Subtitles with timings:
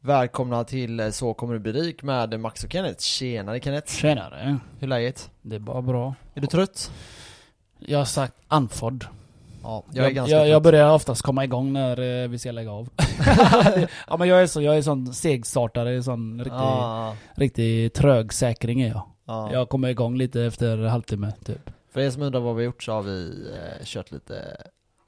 [0.00, 3.00] Välkomna till eh, Så kommer du bli rik med Max och Kenneth.
[3.00, 3.92] Tjenare Kenneth.
[3.92, 4.58] Tjenare.
[4.78, 5.30] Hur är läget?
[5.42, 6.14] Det är bara bra.
[6.34, 6.90] Är du trött?
[7.78, 9.04] Jag har sagt andfådd.
[9.62, 10.50] Ja, jag är jag, ganska jag, trött.
[10.50, 12.88] jag börjar oftast komma igång när eh, vi ska lägga av.
[14.08, 18.80] ja men jag är så, jag är sån segstartare, sån riktig, Ja, riktig trög säkring
[18.80, 19.02] är jag.
[19.26, 19.52] ja.
[19.52, 21.70] Jag kommer igång lite efter halvtimme typ.
[21.92, 24.56] För er som undrar vad vi har gjort så har vi eh, kört lite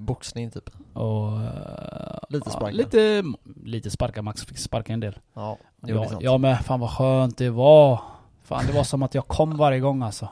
[0.00, 0.70] boxning typ.
[0.92, 1.42] Och...
[1.42, 2.70] eh, Lite sparka.
[2.76, 3.22] lite,
[3.64, 5.18] lite sparka, Max fick sparka en del.
[5.34, 8.00] Ja, det Ja, ja men fan vad skönt det var.
[8.42, 10.28] Fan det var som att jag kom varje gång alltså.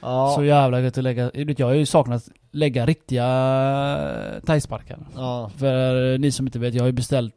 [0.00, 3.24] Ja, Så jävla gött att lägga, jag har ju saknat lägga riktiga
[4.46, 4.98] thai-sparkar.
[5.16, 7.34] ja, För ni som inte vet, jag har ju beställt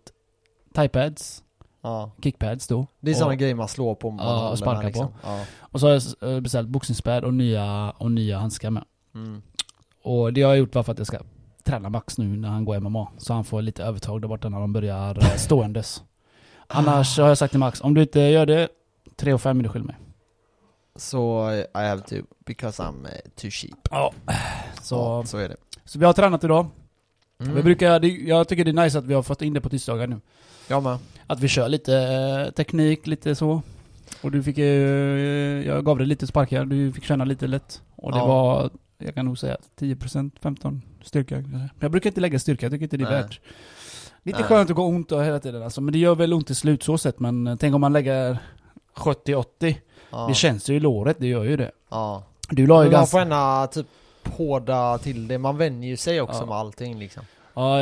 [0.74, 1.44] thai-pads,
[1.82, 2.12] ja.
[2.24, 2.88] kickpads då.
[3.00, 5.08] Det är sådana grejer man slår på man Ja, och sparkar här, liksom.
[5.24, 5.40] Ja.
[5.60, 8.84] och så har jag beställt boxningspad och nya, och nya handskar med.
[9.16, 9.42] Mm.
[10.04, 11.18] Och det har jag gjort bara för att jag ska
[11.64, 13.08] träna Max nu när han går MMA.
[13.18, 16.04] Så han får lite övertag där borta när de börjar eh, ståendes.
[16.68, 18.68] Annars har jag sagt till Max, om du inte gör det,
[19.16, 19.96] 3 och 5 är du skyldig mig.
[20.96, 23.78] Så I have to, because I'm eh, too cheap.
[23.92, 24.14] Ja.
[24.82, 25.56] Så, Ja, så är det.
[25.86, 26.68] så vi har tränat idag.
[27.42, 27.56] Mm.
[27.56, 30.08] Vi brukar, jag tycker det är nice att vi har fått in det på tisdagar
[30.08, 30.20] nu.
[30.68, 30.98] Jag med.
[31.28, 33.62] Att vi kör lite eh, teknik, lite så.
[34.22, 34.58] Och du fick
[35.68, 37.82] jag gav dig lite sparkar, du fick känna lite lätt.
[37.96, 38.28] Och det Ja.
[38.28, 38.70] var,
[39.06, 41.36] jag kan nog säga 10%, 15 styrka.
[41.36, 43.22] Men jag brukar inte lägga styrka, jag tycker inte det är Nej.
[43.22, 43.40] värt.
[44.24, 44.48] Lite Nej.
[44.48, 46.84] skönt att gå ont och hela tiden alltså, men det gör väl ont i slut
[46.84, 47.20] så sett.
[47.20, 48.38] Men eh, tänk om man lägger
[48.96, 49.76] 70-80.
[50.12, 50.26] Ja.
[50.28, 51.72] Det känns ju i låret, det gör ju det.
[51.90, 52.24] Ja.
[52.50, 53.12] Du la ju Men man ganska...
[53.12, 53.88] får gärna typ
[54.26, 56.46] hårda till det, man vänjer ju sig också Ja.
[56.46, 57.24] med allting liksom.
[57.54, 57.82] Ja,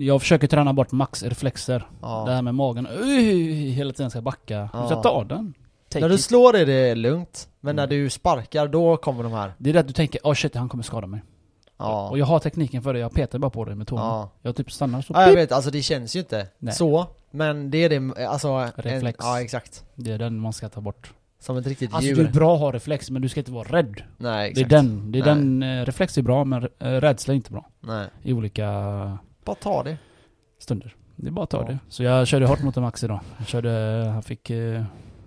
[0.00, 1.86] jag försöker träna bort max reflexer.
[2.02, 2.24] Ja.
[2.26, 4.68] Det här med magen, Ui, hela tiden ska backa.
[4.72, 4.80] Ja.
[4.80, 5.54] Du ska ta den.
[5.90, 6.20] Take När du it.
[6.20, 7.96] slår är det lugnt, men när Mm.
[7.96, 9.52] du sparkar då kommer de här.
[9.58, 11.22] Det är det att du tänker, åh shit han kommer skada mig.
[11.78, 12.08] Ja.
[12.10, 14.02] Och jag har tekniken för det, jag petar bara på det med tårna.
[14.02, 14.30] Ja.
[14.42, 16.74] Jag typ stannar så, ja, jag vet, alltså det känns ju inte Nej.
[16.74, 17.06] så.
[17.30, 18.48] Men det är det, alltså...
[18.48, 19.16] En, Reflex.
[19.20, 19.84] ja, exakt.
[19.94, 21.12] Det är den man ska ta bort.
[21.40, 22.16] Som ett riktigt Alltså djur.
[22.16, 24.02] det är bra att ha reflex, men du ska inte vara rädd.
[24.18, 24.70] Nej, Det är exakt.
[24.70, 25.34] den, det är Nej.
[25.34, 27.68] den, eh, reflex är bra men eh, rädsla är inte bra.
[27.80, 28.06] Nej.
[28.22, 28.68] I olika
[29.44, 29.96] Bara ta det.
[30.58, 30.94] stunder.
[31.16, 31.66] Det är bara att ta Ja.
[31.66, 31.78] det.
[31.88, 33.20] Så jag körde hårt mot en Max idag.
[33.38, 33.70] Jag körde,
[34.12, 34.50] han fick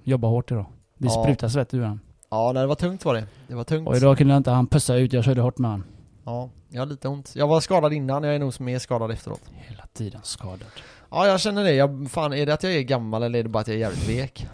[0.04, 0.66] jobba hårt idag.
[0.98, 1.24] Det Ja.
[1.24, 2.00] sprutar svett ur honom.
[2.30, 3.26] Ja, nej, det var tungt var det.
[3.48, 3.88] Det var tungt.
[3.88, 5.84] Och idag kunde jag inte han pussa ut, jag körde hårt med han.
[6.26, 7.32] Ja, jag har lite ont.
[7.36, 9.42] Jag var skadad innan, jag är nog mer skadad efteråt.
[9.54, 10.66] Hela tiden skadad.
[11.12, 11.74] Ja, jag känner det.
[11.74, 13.80] Jag, fan, är det att jag är gammal eller är det bara att jag är
[13.80, 14.48] jävligt vek?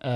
[0.00, 0.10] Eh,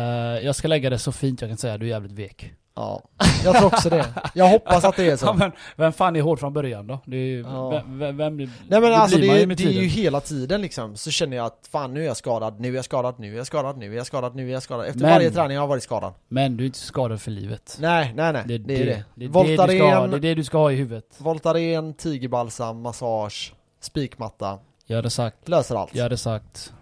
[0.45, 2.53] jag ska lägga det så fint jag kan säga, du är jävligt vek.
[2.77, 3.03] Ja,
[3.45, 4.07] jag tror också det.
[4.35, 5.33] Jag hoppas att det är Ja, så.
[5.35, 6.99] men vem fan är hård från början då?
[7.07, 7.71] Det är, Ja.
[7.71, 10.97] vem, vem, vem, Nej men det alltså det, är, det är ju hela tiden liksom,
[10.97, 13.37] så känner jag att fan nu är jag skadad, nu är jag skadad, nu är
[13.37, 14.87] jag skadad, nu är jag skadad, nu är jag skadad.
[14.87, 16.13] Efter Men- varje träning har jag varit skadad.
[16.29, 17.77] Men du är inte skadad för livet.
[17.81, 18.43] Nej, nej, nej.
[18.47, 18.65] Det, är det.
[18.65, 21.05] det, är det, ska, Voltaren, det är det du ska ha i huvudet.
[21.19, 24.59] Voltaren, tigerbalsam, massage, spikmatta.
[24.87, 25.95] Jag hade sagt, Löser allt.
[25.95, 26.73] jag hade sagt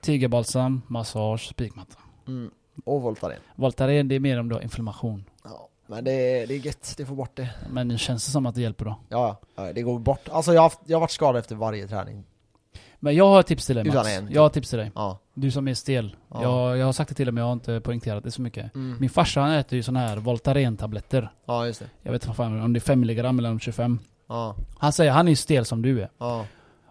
[0.00, 1.94] Tigerbalsam, massage, spikmatta.
[2.28, 2.50] Mm.
[2.84, 3.38] Och Voltaren.
[3.56, 5.24] Voltaren det är mer om du har inflammation.
[5.44, 7.50] Ja, men det är, det är gött, det får bort det.
[7.70, 8.98] Men det känns det som att det hjälper då.
[9.08, 10.28] Ja, ja, det går bort.
[10.30, 12.24] Alltså jag har, haft, jag har varit skadad efter varje träning.
[13.00, 14.28] Men jag har ett tips till dig en.
[14.32, 14.90] Jag har ett tips till dig.
[14.94, 15.18] Ja.
[15.34, 16.16] Du som är stel.
[16.28, 16.42] Ja.
[16.42, 18.74] Jag, jag har sagt det till dig men jag har inte poängterat det så mycket.
[18.74, 18.96] Mm.
[19.00, 21.32] Min farsa han äter ju såna här Voltaren-tabletter.
[21.44, 21.86] Ja, just det.
[22.02, 23.98] Jag vet inte fan, om det är 5 mg eller om 25.
[24.28, 26.10] Ja, Han säger, han är ju stel som du är.
[26.18, 26.46] ja,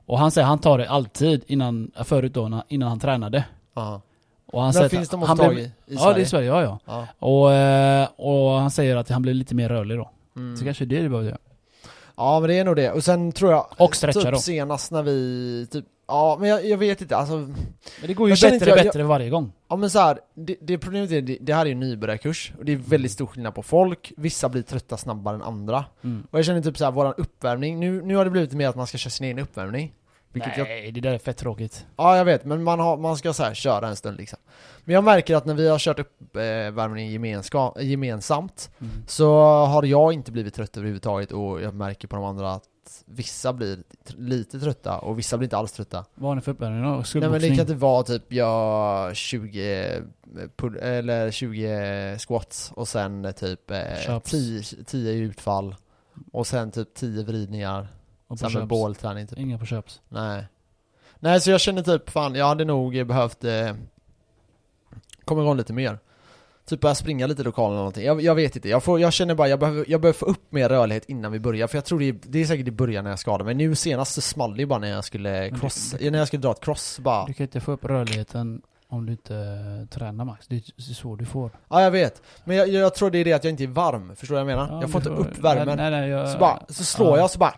[0.06, 3.46] Och han säger han tar det alltid innan, förut då, innan han tränade.
[3.74, 4.02] ja.
[4.52, 5.62] Och han Men säger finns de han blev- i?
[5.62, 6.14] I Ja Sverige?
[6.16, 6.80] det är i Sverige, ja ja.
[6.86, 7.08] Ja.
[7.20, 10.10] Och, eh, och han säger att han blir lite mer rörlig då.
[10.36, 10.58] Mm.
[10.58, 11.40] Så kanske det är det du behöver göra.
[12.18, 14.38] Ja men det är nog det, och sen tror jag Och typ då.
[14.40, 17.56] senast när vi, typ, ja men jag, jag vet inte, alltså Men
[18.08, 19.52] det går ju Jag känner bättre jag- bättre varje gång.
[19.70, 22.54] Ja men så här, det, det problemet är, det, det här är ju en nybörjarkurs,
[22.60, 25.86] och det är väldigt stor skillnad på folk, vissa blir trötta snabbare än andra.
[26.04, 26.28] Mm.
[26.32, 28.76] Och jag känner typ så här, våran uppvärmning, nu, nu har det blivit mer att
[28.76, 29.94] man ska köra sin egen uppvärmning.
[30.34, 31.86] Vilket jag, Nej, det där är fett tråkigt.
[31.98, 34.40] ja jag vet, men man, har, man ska så här köra en stund liksom.
[34.84, 38.92] Men jag märker att när vi har kört uppvärmning gemenska, gemensamt, Mm.
[39.08, 42.64] så har jag inte blivit trött överhuvudtaget och jag märker på de andra att
[43.06, 43.84] vissa blir
[44.18, 46.06] lite trötta och vissa blir inte alls trötta.
[46.16, 46.90] Vad har ni för uppvärmning då?
[47.20, 50.02] Nej men det kan inte vara typ jag 20
[50.56, 53.78] pull, eller 20 squats och sen typ eh,
[54.08, 54.32] Chops.
[54.32, 55.76] 10, 10 utfall
[56.32, 57.88] och sen typ 10 vridningar.
[58.32, 58.66] Och med push-ups?
[58.68, 59.40] bålträning typ.
[59.40, 60.00] Inga push-ups.
[60.10, 60.46] Nej.
[61.20, 63.74] Nej så jag känner typ fan, jag hade nog behövt eh,
[65.26, 66.00] komma igång lite mer.
[66.66, 68.06] Typ börja springa lite i lokalen eller någonting.
[68.06, 70.52] Jag, jag vet inte, jag, får, jag känner bara jag behöver, jag behöver få upp
[70.52, 71.68] mer rörlighet innan vi börjar.
[71.68, 73.54] För jag tror det är, det är säkert i början när jag skadade mig.
[73.54, 76.42] Nu senast så small det ju bara när jag skulle cross, det- när jag skulle
[76.42, 77.26] dra ett cross bara.
[77.26, 80.48] Du kan inte få upp rörligheten om du inte tränar Max.
[80.48, 81.52] Det är så du får.
[81.70, 84.16] Ja jag vet, men jag, jag tror det är det att jag inte är varm,
[84.16, 84.74] förstår du vad jag menar?
[84.76, 85.78] Ja, jag får du inte upp värmen.
[85.78, 87.18] Nej, nej, jag, Så bara, så slår ja.
[87.18, 87.54] jag så bara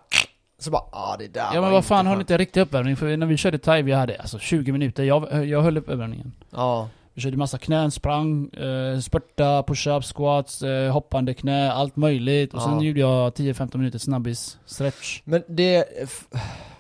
[0.64, 2.96] Så bara, ah det där Ja var men vad fan, har ni inte riktig uppvärmning?
[2.96, 6.32] För när vi körde thai, vi hade alltså 20 minuter, jag, jag höll upp uppvärmningen.
[6.50, 12.54] Ja, Vi körde massa knän, sprang, eh, spurta, push-up, squats, eh, hoppande knä, allt möjligt.
[12.54, 12.82] Och sen Ja.
[12.84, 15.22] gjorde jag 10-15 minuter snabbis, stretch.
[15.24, 15.86] men det,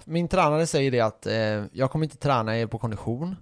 [0.06, 1.33] min tränare säger det att eh,
[1.74, 3.35] jag kommer inte träna er på kondition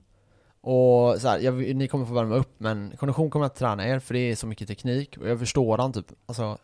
[0.63, 3.87] och så här, jag, ni kommer få värma upp men kondition kommer jag inte träna
[3.87, 6.57] er för det är så mycket teknik och jag förstår han typ, alltså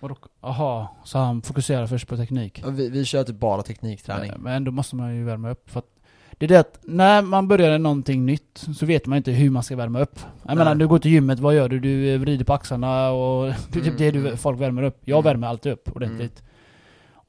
[0.00, 0.16] Vadå?
[0.40, 2.62] Aha, så han fokuserar först på teknik.
[2.66, 5.70] vi, vi kör typ bara teknikträning Men ändå måste man ju värma upp.
[5.70, 5.86] För att
[6.32, 9.62] det är det att när man börjar någonting nytt så vet man inte hur man
[9.62, 10.18] ska värma upp.
[10.42, 10.56] Jag Nej.
[10.56, 11.80] menar, du går till gymmet, vad gör du?
[11.80, 14.36] Du eh, vrider på axlarna och det är typ Mm, det du, mm.
[14.36, 15.00] folk värmer upp.
[15.04, 15.24] Jag Mm.
[15.24, 16.42] värmer alltid upp ordentligt.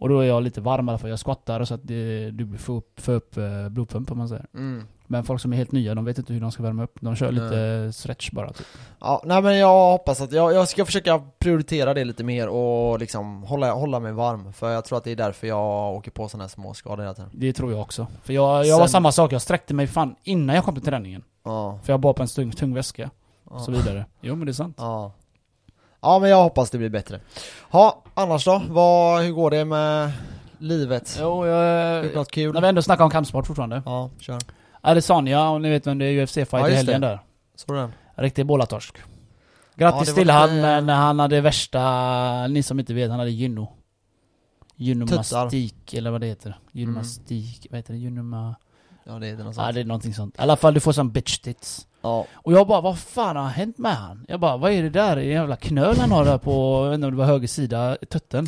[0.01, 1.09] Och då är jag lite varm i alla fall.
[1.09, 4.45] Jag skottar så att det, du får upp, får upp eh, blodpump om man säger.
[4.53, 4.88] mm.
[5.07, 6.98] Men folk som är helt nya, de vet inte hur de ska värma upp.
[7.01, 8.68] De kör lite stretch bara typ.
[9.00, 13.00] Ja, nej men jag hoppas att, jag, jag ska försöka prioritera det lite mer och
[13.00, 16.30] liksom hålla, hålla mig varm För jag tror att det är därför jag åker på
[16.30, 18.07] sådana här småskador hela tiden Det tror jag också.
[18.24, 20.83] För jag, jag var Sen- samma sak, jag sträckte mig fan innan jag kom till
[20.83, 21.24] träningen.
[21.44, 23.09] Ja, För jag bar på en tung, tung väska
[23.44, 23.63] och ja.
[23.63, 24.06] så vidare.
[24.21, 24.75] Jo men det är sant.
[24.80, 25.12] Ja
[26.01, 27.19] Ja men jag hoppas det blir bättre
[27.71, 28.62] Ja, annars då?
[28.69, 30.12] Vad, hur går det med
[30.57, 31.18] livet?
[31.21, 32.03] Jo, jag...
[32.03, 32.53] det något kul?
[32.53, 33.81] När vi ändå snackar om kampsport fortfarande.
[33.86, 34.38] Ja, kör
[34.81, 37.07] Adesanya, om ni vet vem det är, UFC-fight Ja, i helgen det.
[37.07, 37.19] där.
[37.56, 37.92] Såg du den?
[38.15, 38.98] Riktig bålatorsk.
[38.98, 39.03] Ja,
[39.75, 43.31] Grattis var till lite- han, men han hade värsta, ni som inte vet, han hade
[43.31, 43.68] gynno.
[44.75, 46.59] Gynomastik, eller vad det heter.
[46.71, 48.00] Gynomastik, vad heter det?
[48.00, 48.56] Gynoma...
[49.03, 50.36] Ja det är det något Ja sånt det är någonting sånt.
[50.36, 51.88] I alla fall, du får sån bitch tits.
[52.01, 54.25] Ja, Och jag bara, vad fan har hänt med han?
[54.27, 55.12] Jag bara, vad är det där?
[55.12, 56.51] Är det en jävla knöl han har där på,
[56.83, 58.48] jag vet inte om det var höger sida, tutten.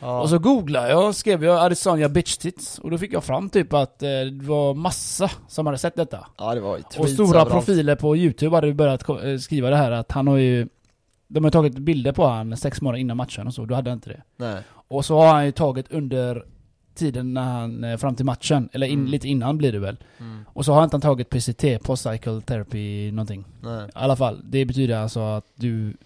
[0.00, 0.20] ja.
[0.20, 2.78] Och så googlade jag och skrev jag Adesanya bitch tits.
[2.78, 6.26] Och då fick jag fram typ att eh, det var massa som hade sett detta.
[6.38, 9.90] ja det var ju Och stora profiler på youtube hade börjat eh, skriva det här
[9.90, 10.68] att han har ju
[11.28, 13.96] De har tagit bilder på han sex månader innan matchen och så, då hade han
[13.96, 14.22] inte det.
[14.36, 16.44] Nej, Och så har han ju tagit under
[16.96, 19.10] tiden när han, eh, fram till matchen, eller in, Mm.
[19.10, 19.96] lite innan blir det väl.
[20.20, 20.44] mm.
[20.52, 23.44] Och så har inte han tagit PCT, post cycle therapy någonting.
[23.60, 25.96] nej I alla fall, det betyder alltså att du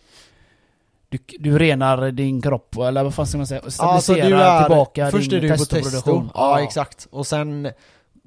[1.08, 3.60] du, du renar din kropp, eller vad fan ska man säga?
[3.64, 6.30] Ja, Stabiliserar alltså, är, tillbaka Först din är du på testo, testoproduktion.
[6.34, 7.70] ja exakt Och sen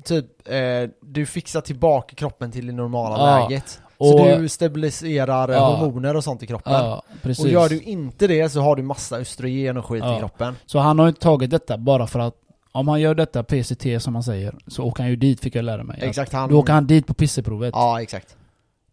[0.03, 3.47] Typ, eh, du fixar tillbaka kroppen till det normala Ja.
[3.49, 5.75] läget Och- Så du stabiliserar eh, Ja.
[5.75, 7.03] hormoner och sånt i kroppen Ja.
[7.39, 10.15] Och gör du inte det så har du massa östrogen och skit Ja.
[10.15, 12.35] i kroppen Så han har ju inte tagit detta bara för att
[12.75, 15.65] om han gör detta PCT som man säger, så åker han ju dit fick jag
[15.65, 15.99] lära mig.
[16.01, 17.71] Exakt han Då åker han dit på pisseprovet.
[17.73, 18.37] Ja exakt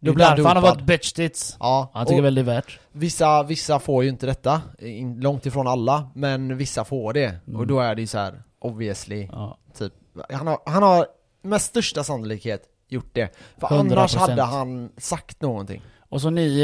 [0.00, 1.12] Då blir han därför han har varit bitch.
[1.61, 2.79] Ja, Han tycker väl det är värt.
[2.93, 7.61] vissa, vissa får ju inte detta, in, långt ifrån alla, men vissa får det Mm.
[7.61, 9.59] Och då är det ju så här obviously, Ja.
[9.79, 9.93] typ
[10.33, 11.06] Han har, han har
[11.43, 13.81] med största sannolikhet gjort det För 100%.
[13.81, 16.61] annars hade han sagt någonting Och så ni,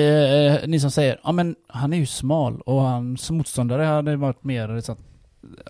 [0.63, 4.45] eh, ni som säger, ja men han är ju smal och hans motståndare hade varit
[4.45, 4.99] mer så att,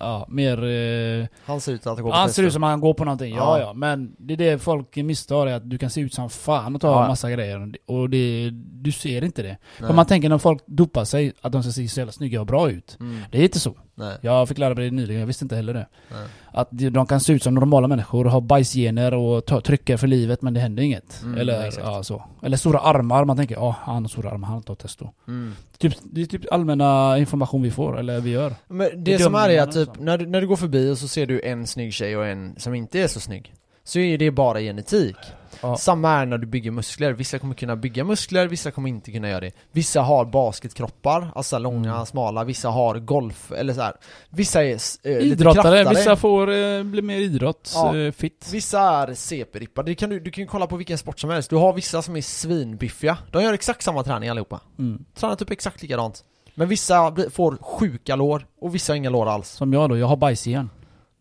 [0.00, 0.64] ja, mer...
[0.64, 3.05] Eh, Han ser ut att gå på han ser ut som att han går på
[3.05, 3.58] någonting, ja.
[3.58, 3.64] Ja.
[3.67, 6.75] ja men det är det folk misstar är att du kan se ut som fan
[6.75, 7.08] och ta Ja.
[7.08, 8.50] massa grejer och det,
[8.82, 9.49] du ser inte det.
[9.78, 9.88] Nej.
[9.88, 12.46] För man tänker när folk dopar sig att de ska se så jävla snygga och
[12.46, 12.96] bra ut.
[13.00, 13.20] mm.
[13.31, 13.75] Det är inte så.
[13.98, 15.87] Nej, Jag fick lära mig det nyligen, jag visste inte heller det.
[16.12, 16.26] nej.
[16.52, 20.54] Att de kan se ut som normala människor, ha bajsgener och trycka för livet men
[20.54, 21.22] det händer inget.
[21.22, 22.25] Mm, Eller, ja, så.
[22.43, 25.10] Eller stora armar, man tänker ja han har stora armar, han tar testo.
[25.28, 25.52] Mm.
[25.78, 28.54] Typ, det är typ allmänna information vi får, eller vi gör.
[28.69, 30.02] Men det som är är att typ, så.
[30.02, 32.54] när du, när du går förbi och så ser du en snygg tjej och en
[32.58, 33.54] som inte är så snygg
[33.87, 35.17] Så är det bara genetik
[35.61, 35.77] Ja.
[35.77, 39.28] Samma är när du bygger muskler, vissa kommer kunna bygga muskler, vissa kommer inte kunna
[39.28, 42.07] göra det Vissa har basketkroppar, alltså långa, Mm.
[42.07, 43.93] smala, vissa har golf, eller så här.
[44.31, 45.95] Vissa är eh, lite Idrottare, kraftare.
[45.95, 47.97] vissa får eh, bli mer idrott, Ja.
[47.97, 48.49] eh, fit.
[48.52, 51.57] Vissa är CP-rippade, kan du, du kan ju kolla på vilken sport som helst Du
[51.57, 55.05] har vissa som är svinbiffiga, de gör exakt samma träning allihopa Mm.
[55.14, 56.25] Tränar typ exakt likadant
[56.55, 60.07] Men vissa får sjuka lår, och vissa har inga lår alls Som jag då, jag
[60.07, 60.71] har bajsgen.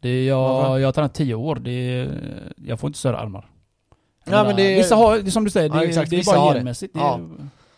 [0.05, 2.09] Det är jag, jag har tränat 10 år, det är,
[2.65, 3.50] jag får inte större armar.
[4.25, 6.09] Nej, men det är- Vissa har, det är som du säger, det, Ja, är- exakt,
[6.09, 6.57] det är bara det.
[6.59, 6.93] genmässigt.
[6.93, 7.19] Det Ja.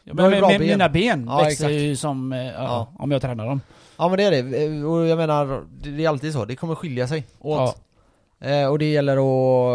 [0.03, 0.61] ja, men med, ben.
[0.61, 2.87] mina ben Ja, växer ju som, eh, ja, Ja.
[2.99, 3.61] om jag tränar dem.
[3.97, 6.75] Ja men det är det, och jag menar, det det är alltid så, det kommer
[6.75, 7.75] skilja sig åt
[8.39, 8.47] Ja.
[8.49, 9.17] eh, Och det gäller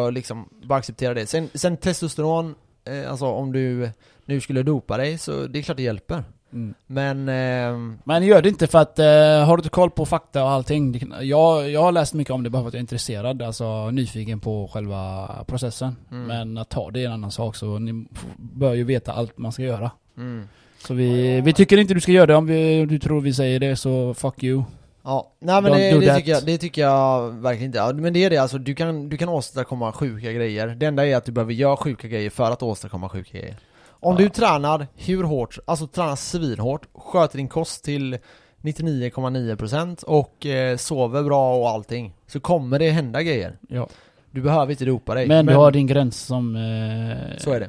[0.08, 2.54] att liksom bara acceptera det Sen, sen testosteron,
[2.84, 3.90] eh, alltså om du
[4.24, 6.74] nu skulle dopa dig så det är klart det hjälper Mm.
[6.86, 10.44] Men, eh, Men gör det inte för att, eh, har du inte koll på fakta
[10.44, 11.12] och allting?
[11.20, 14.40] Jag, jag har läst mycket om det bara för att jag är intresserad, alltså nyfiken
[14.40, 15.96] på själva processen.
[16.10, 16.26] Mm.
[16.26, 18.06] Men att ta det är en annan sak, så ni
[18.36, 19.90] bör ju veta allt man ska göra.
[20.16, 20.48] mm.
[20.86, 23.60] Så vi, vi tycker inte du ska göra det, om, vi, du tror vi säger
[23.60, 24.62] det så fuck you.
[25.04, 27.78] Ja, nej men Don't det, det, tycker jag, det tycker jag verkligen inte.
[27.78, 30.66] Ja, men det är det alltså, du kan, du kan åstadkomma sjuka grejer.
[30.66, 33.56] Det enda är att du behöver göra sjuka grejer för att åstadkomma sjuka grejer.
[34.02, 38.18] Om du tränar hur hårt, alltså tränar svinhårt, sköter din kost till
[38.62, 43.58] 99,9% och eh, sover bra och allting så kommer det hända grejer.
[43.68, 43.88] Ja.
[44.30, 45.28] Du behöver inte dopa dig.
[45.28, 46.56] Men, du har din gräns som...
[46.56, 47.68] Eh, Så är det.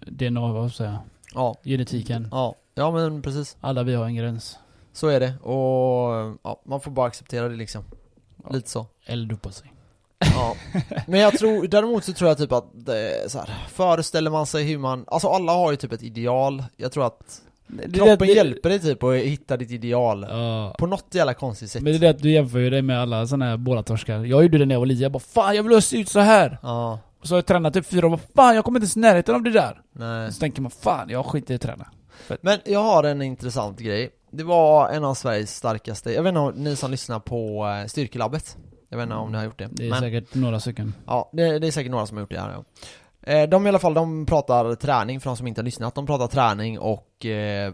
[0.00, 1.00] DNA, vad säger jag?
[1.34, 2.28] Ja, Genetiken.
[2.30, 3.56] ja, ja men precis.
[3.60, 4.58] Alla vi har en gräns.
[4.92, 7.84] Så är det och ja, man får bara acceptera det liksom.
[8.44, 8.50] Ja.
[8.52, 8.86] Lite så.
[9.06, 9.71] Eller dopa sig.
[10.34, 10.56] Ja.
[11.06, 14.64] Men jag tror, däremot så tror jag typ att det så här, föreställer man sig
[14.64, 16.64] hur man, alltså alla har ju typ ett ideal.
[16.76, 17.42] Jag tror att
[17.94, 20.26] kroppen hjälper dig typ att hitta ditt ideal.
[20.30, 20.74] Ja.
[20.78, 21.82] På något jävla konstigt sätt.
[21.82, 24.24] Men det är det att du jämför ju dig med alla såna här bålatorskar.
[24.24, 26.20] Jag gjorde det när jag var liten, jag bara 'Fan jag vill se ut så
[26.20, 28.84] här Ja, Och så har jag tränat typ fyra år, och 'Fan jag kommer inte
[28.84, 30.32] ens i närheten av det där' nej.
[30.32, 31.86] Så tänker man 'Fan jag skiter i att träna'
[32.40, 34.10] Men jag har en intressant grej.
[34.30, 37.86] Det var en av Sveriges starkaste, jag vet inte om ni som lyssnar på eh,
[37.86, 38.56] Styrkelabbet
[38.92, 39.68] Jag vet inte om ni har gjort det.
[39.70, 42.30] Det är Men, säkert några stycken ja, det, det är säkert några som har gjort
[42.30, 42.64] det här ja.
[43.32, 45.94] Eh, De i alla fall, de pratar träning för de som inte har lyssnat.
[45.94, 47.72] De pratar träning och eh,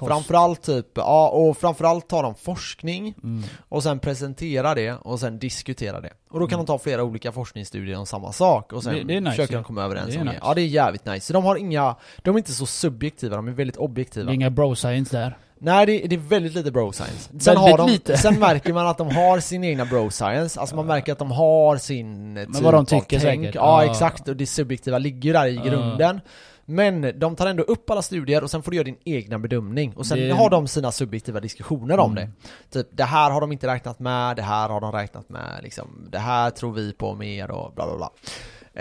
[0.00, 0.10] Kost.
[0.12, 3.42] framförallt typ, ja och framförallt tar de forskning mm.
[3.68, 6.12] och sen presentera det och sen diskutera det.
[6.30, 6.66] Och då kan Mm.
[6.66, 9.64] de ta flera olika forskningsstudier om samma sak och sen Det- det nice, försöker de
[9.64, 10.32] komma överens Det om det.
[10.32, 10.42] nice.
[10.44, 11.26] Ja det är jävligt nice.
[11.26, 14.30] Så de har inga, de är inte så subjektiva, de är väldigt Det objektiva.
[14.30, 17.28] är inga bro-science där Nej det, det är väldigt lite bro science.
[17.28, 18.16] Sen, Väldigt har de, lite.
[18.16, 21.30] sen märker man att de har sin egna bro science, alltså man märker att de
[21.30, 23.40] har sin eh, typ vad de av tycker tänk.
[23.42, 23.54] säkert.
[23.54, 23.90] Ja Ja.
[23.90, 25.62] exakt, och det subjektiva ligger där i Ja.
[25.64, 26.20] grunden.
[26.64, 29.96] Men de tar ändå upp alla studier och sen får du göra din egna bedömning
[29.96, 32.24] och sen Det- har de sina subjektiva diskussioner om Mm.
[32.24, 32.32] det.
[32.78, 36.08] Typ, det här har de inte räknat med, det här har de räknat med, liksom,
[36.10, 38.10] det här tror vi på mer och bla bla bla.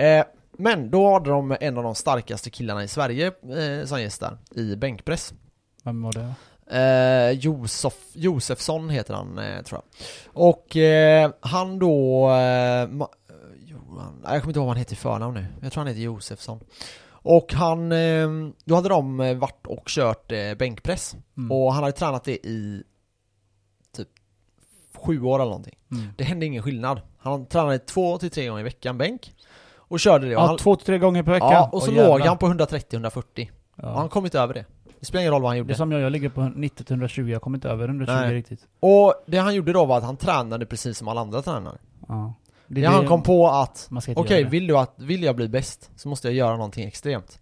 [0.03, 0.25] Eh,
[0.57, 4.38] men då hade de en av de starkaste killarna i Sverige eh, som gäst där,
[4.55, 5.33] i bänkpress.
[5.83, 6.33] Vem var det?
[6.71, 10.05] Eh, Josef, Josefsson heter han, eh, tror jag.
[10.43, 12.29] Och eh, han då...
[12.29, 12.88] Eh, eh,
[13.65, 15.45] Johan, jag kommer inte ihåg vad han heter i förnamn nu.
[15.62, 16.59] Jag tror han heter Josefsson.
[17.29, 17.91] Och han...
[17.91, 18.29] Eh,
[18.65, 21.15] då hade de eh, varit och kört eh, bänkpress.
[21.38, 21.51] Mm.
[21.51, 22.83] Och han hade tränat det i
[23.95, 24.07] typ
[24.95, 25.77] sju år eller någonting.
[25.91, 26.07] Mm.
[26.17, 27.01] Det hände ingen skillnad.
[27.17, 29.33] Han tränade två till tre gånger i veckan bänk.
[29.75, 30.36] Och körde det.
[30.36, 32.38] Och Ja, han, två till tre gånger per vecka ja, och så Åh, låg han
[32.38, 33.50] på 130-140.
[33.75, 34.09] Och han ja.
[34.09, 34.65] kom inte över det.
[35.00, 35.74] Det spelar ingen roll vad han Det gjorde.
[35.74, 38.33] är som jag, jag ligger på 90-120, jag kommer inte över 120 Nej.
[38.33, 41.77] riktigt Och det han gjorde då var att han tränade precis som alla andra tränare.
[42.07, 42.33] Ja
[42.71, 44.49] Det Det är han kom på att, okej det.
[44.49, 47.39] vill du att, vill jag bli bäst så måste jag göra någonting extremt.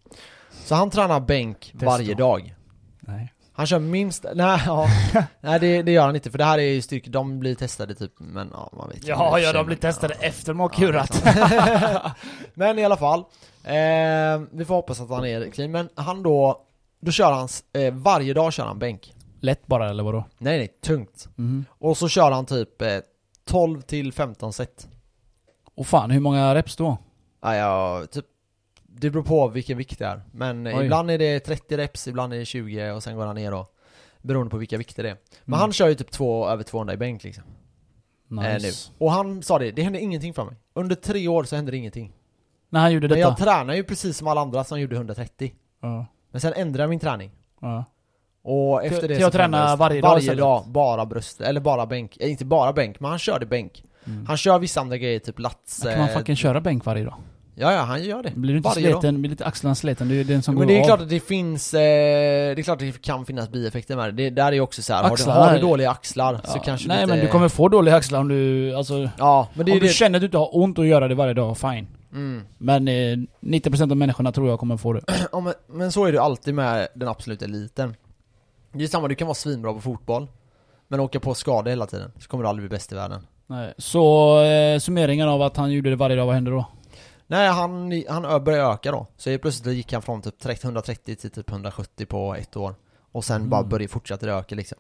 [0.51, 2.55] Så han tränar bänk varje dag.
[3.00, 4.88] Nej Han kör minst, nej ja,
[5.41, 7.96] nej det, det gör han inte för det här är ju styrka, de blir testade
[7.96, 10.27] typ, men ja man vet Ja, ja de blir testade Ja.
[10.27, 11.24] efter de har kurat
[12.53, 13.19] Men i alla fall,
[13.63, 16.62] eh, vi får hoppas att han är clean, men han då,
[17.01, 19.13] då kör han, eh, varje dag kör han bänk.
[19.39, 20.24] Lätt bara eller vadå?
[20.38, 21.27] Nej nej, tungt.
[21.36, 22.98] Mhm Och så kör han typ eh,
[23.46, 24.88] 12 till 15 set.
[25.77, 26.98] Och fan, hur många reps då?
[27.41, 28.25] Ja, ja, typ
[28.84, 30.22] Det beror på vilken vikt det är.
[30.31, 30.84] Men Oj.
[30.86, 33.67] ibland är det 30 reps, ibland är det 20 och sen går han ner då.
[34.22, 35.17] Beroende på vilka vikter det är.
[35.43, 35.60] Men Mm.
[35.60, 37.43] han kör ju typ två, över 200 i bänk liksom.
[38.29, 38.48] Nice.
[38.50, 38.69] eh, nu.
[39.05, 40.55] Och han sa det, det hände ingenting för mig.
[40.74, 42.13] Under tre år så hände det ingenting.
[42.69, 43.29] När han gjorde Men detta?
[43.29, 46.89] jag tränar ju precis som alla andra som gjorde 130 Ja, Men sen ändrade jag
[46.89, 47.31] min träning.
[47.62, 47.86] Ja.
[48.43, 51.41] Och efter Till- det till så att träna förändrades- varje dag Varje dag, bara bröst,
[51.41, 52.17] eller bara bänk.
[52.19, 54.26] Eh, Inte bara bänk, men han körde bänk mm.
[54.28, 57.16] Han kör vissa andra grejer, typ lats Kan man eh, fucking köra bänk varje dag?
[57.60, 59.02] Ja ja, han gör det Blir du inte Varje dag.
[59.02, 59.22] sliten?
[59.22, 60.10] Blir lite axlarna sliten?
[60.10, 60.86] Det är den som Jo, går men det är av.
[60.86, 64.24] klart att det finns, eh, det är klart att det kan finnas bieffekter med det.
[64.24, 66.40] det där är ju också så här, har du, Axlar har du är- dåliga axlar
[66.44, 66.62] så Ja.
[66.66, 69.72] kanske Nej lite, men du kommer få dåliga axlar om du, alltså Ja, men det
[69.72, 71.34] är Om ju du det känner att du inte har ont att göra det varje
[71.34, 72.42] dag, fine mm.
[72.58, 76.12] Men eh, 90% av människorna tror jag kommer få det ja, men, men så är
[76.12, 77.96] det alltid med den absoluta eliten
[78.74, 80.28] Det är samma, du kan vara svinbra på fotboll
[80.88, 83.74] Men åka på skador hela tiden, så kommer du aldrig bli bäst i världen Nej.
[83.77, 86.66] Så eh, summeringen av att han gjorde det varje dag, vad hände då?
[87.27, 89.08] Nej, han, han började öka då.
[89.18, 92.75] Så helt plötsligt gick han från typ 30 130 till typ 170 på ett år.
[93.12, 93.50] Och sen Mm.
[93.50, 94.77] bara började fortsätta det öka liksom.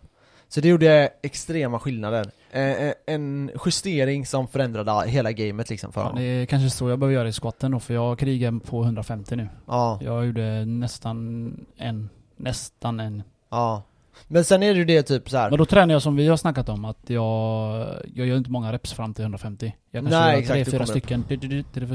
[0.49, 2.25] Så det gjorde extrema skillnader.
[2.51, 6.21] Eh, eh, En justering som förändrade hela gamet liksom för Ja, honom.
[6.21, 9.35] det är kanske så jag behöver göra i squatten då, för jag krigar på 150
[9.35, 9.49] nu.
[9.67, 13.23] Ja, Jag gjorde nästan en, nästan en.
[13.49, 13.83] Ja
[14.27, 15.49] Men sen är det ju det typ så här.
[15.49, 18.73] Men då tränar jag som vi har snackat om, att jag, jag gör inte många
[18.73, 20.89] reps fram till 150 Jag kanske Nej, gör exakt, tre, du fyra kommer upp.
[20.89, 21.23] stycken,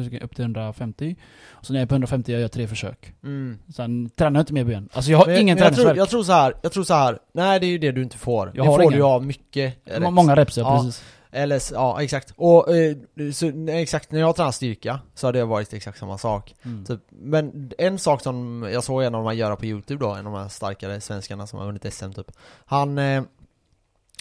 [0.05, 1.17] stycken upp till 150
[1.51, 3.59] Och så när jag är på 150 jag gör tre försök mm.
[3.77, 5.99] Sen tränar jag inte mer ben Alltså jag har Men, ingen men jag, tror, träningsvärk
[6.03, 7.19] jag tror så här, jag tror så här.
[7.35, 8.93] nej det är ju det du inte får Jag Det får ingen.
[8.93, 10.11] du ju av mycket reps.
[10.11, 10.77] Många reps Ja.
[10.79, 11.03] precis
[11.35, 12.33] Eller, ja exakt.
[12.37, 12.97] Och eh,
[13.33, 16.55] så, exakt, när jag tränar styrka så har det varit exakt samma sak.
[16.63, 16.85] mm.
[16.85, 20.11] Typ, men en sak som jag såg en av de här göra på youtube då,
[20.11, 22.33] en av de här starkare svenskarna som har vunnit SM typ
[22.65, 23.23] Han, eh,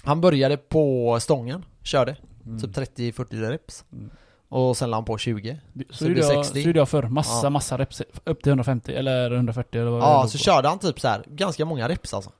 [0.04, 2.16] han började på stången, körde,
[2.46, 2.60] Mm.
[2.60, 4.10] typ 30-40 reps Mm.
[4.48, 6.62] Och sen la han på 20 Så, så gjorde jag, 60.
[6.62, 7.50] så gjorde jag förr, massa Ja.
[7.50, 10.38] massa reps upp till 150 eller 140 eller vad Ja, så på.
[10.38, 12.30] körde han typ så här ganska många reps alltså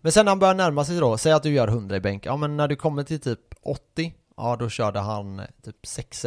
[0.00, 2.26] Men sen när han börjar närma sig då, säg att du gör 100 i bänk,
[2.26, 6.26] ja men när du kommer till typ 80, ja då körde han eh, typ 6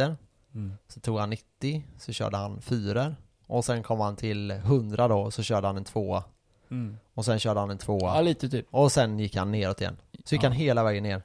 [0.54, 0.72] Mm.
[0.88, 3.14] Så tog han 90, så körde han 4
[3.46, 6.24] Och sen kom han till 100 då, så körde han en tvåa
[6.70, 6.96] Mm.
[7.14, 8.66] Och sen körde han en tvåa Ja, lite typ.
[8.70, 10.48] Och sen gick han neråt igen Så gick Ja.
[10.48, 11.22] han hela vägen ner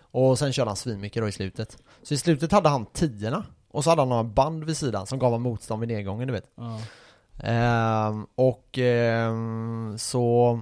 [0.00, 3.84] Och sen körde han svinmycket då i slutet Så i slutet hade han tiorna Och
[3.84, 6.50] så hade han några band vid sidan som gav honom motstånd vid nedgången du vet
[6.54, 6.80] Ja.
[7.40, 10.60] Ehm, och ehm, så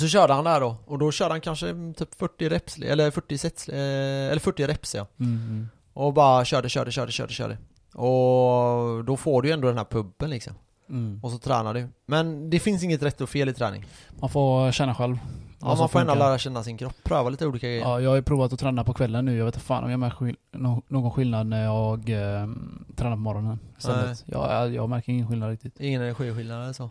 [0.00, 3.38] så körde han där då, och då körde han kanske typ 40 reps, eller 40
[3.38, 5.32] sets, eh, eller 40 reps ja Mm.
[5.36, 5.68] Mm.
[5.94, 7.58] Och bara körde, körde, körde, körde, körde
[7.94, 10.54] Och då får du ju ändå den här pubben liksom
[10.88, 11.20] Mm.
[11.22, 13.84] Och så tränar du Men det finns inget rätt och fel i träning
[14.20, 15.16] Man får känna själv.
[15.60, 18.16] Ja man får ändå lära känna sin kropp, pröva lite olika grejer Ja, jag har
[18.16, 19.36] ju provat att träna på kvällen nu.
[19.36, 20.36] Jag vet inte fan om jag märker
[20.88, 22.48] någon skillnad när jag eh,
[22.96, 24.24] tränar på morgonen istället.
[24.26, 25.80] Ja, jag, jag märker ingen skillnad riktigt.
[25.80, 26.90] Ingen energiskillnad eller så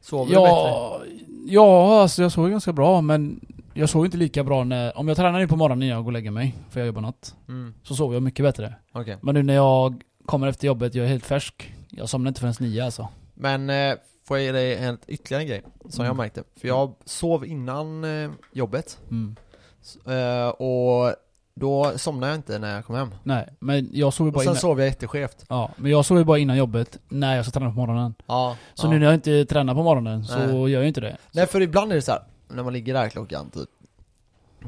[0.00, 1.19] Sover du bättre?
[1.46, 3.40] Ja, alltså jag sov ganska bra men
[3.74, 4.98] jag sov inte lika bra när...
[4.98, 7.00] Om jag tränar nu på morgonen innan jag går och lägger mig, för jag jobbar
[7.02, 8.74] natt, Mm, så sover jag mycket bättre.
[8.92, 11.74] okej Men nu när jag kommer efter jobbet, jag är helt färsk.
[11.90, 13.08] Jag somnar inte förrän nio alltså.
[13.34, 13.94] Men eh,
[14.28, 16.16] får jag ge dig en ytterligare en grej som jag Mm.
[16.16, 19.36] märkte För jag sov innan eh, jobbet Mm.
[19.82, 21.14] S- eh, Och
[21.60, 24.50] då somnade jag inte när jag kom hem Nej, men jag sover Och bara sen
[24.50, 24.60] innan...
[24.60, 27.76] sov jag jätteskevt Ja, men jag sover bara innan jobbet när jag ska träna på
[27.76, 28.14] morgonen.
[28.26, 28.90] Ja, Så ja.
[28.90, 30.48] nu när jag inte tränar på morgonen så Nej.
[30.70, 31.16] gör jag inte det.
[31.32, 33.68] Nej för ibland är det så här när man ligger där klockan typ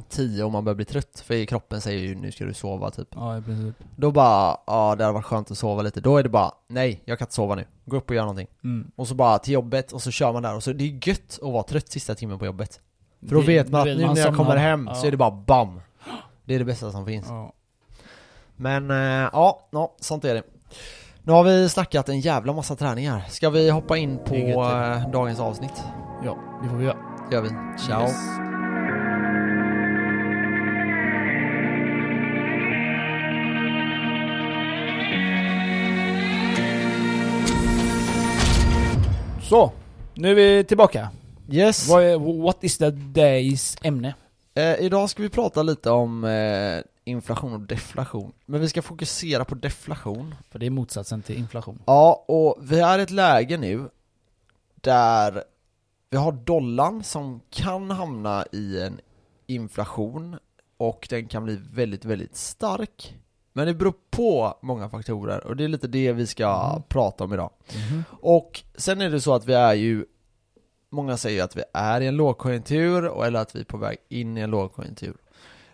[0.08, 3.08] 10 och man börjar bli trött För kroppen säger ju nu ska du sova typ
[3.14, 3.74] Ja, i princip.
[3.96, 7.02] Då bara, ja det hade varit skönt att sova lite Då är det bara, nej
[7.04, 8.90] jag kan inte sova nu Gå upp och gör någonting Mm.
[8.96, 11.38] Och så bara till jobbet och så kör man där och så det är gött
[11.42, 12.80] att vara trött sista timmen på jobbet
[13.28, 14.94] För då Det- vet man att nu när jag kommer hem Ja.
[14.94, 15.80] så är det bara BAM!
[16.44, 17.52] Det är det bästa som finns Ja.
[18.56, 20.42] Men eh, ja, ja, sånt är det
[21.22, 25.40] Nu har vi snackat en jävla massa träningar Ska vi hoppa in på eh, dagens
[25.40, 25.82] avsnitt?
[26.24, 26.98] ja, det får vi göra.
[27.30, 28.02] Det gör vi, ciao!
[28.02, 28.16] Yes.
[39.42, 39.72] Så,
[40.14, 41.08] nu är vi tillbaka.
[41.50, 41.88] Yes!
[41.88, 44.14] Vad är, what is the days ämne?
[44.54, 49.44] Eh, idag ska vi prata lite om eh, inflation och deflation Men vi ska fokusera
[49.44, 51.82] på deflation För det är motsatsen till inflation.
[51.86, 53.88] Ja, och vi är i ett läge nu
[54.74, 55.44] där
[56.10, 59.00] vi har dollarn som kan hamna i en
[59.46, 60.38] inflation
[60.76, 63.16] och den kan bli väldigt, väldigt stark.
[63.52, 66.82] Men det beror på många faktorer och det är lite det vi ska Mm.
[66.88, 67.50] prata om idag.
[67.90, 68.04] Mhm.
[68.10, 70.04] Och sen är det så att vi är ju
[70.92, 74.38] Många säger att vi är i en lågkonjunktur eller att vi är på väg in
[74.38, 75.14] i en lågkonjunktur.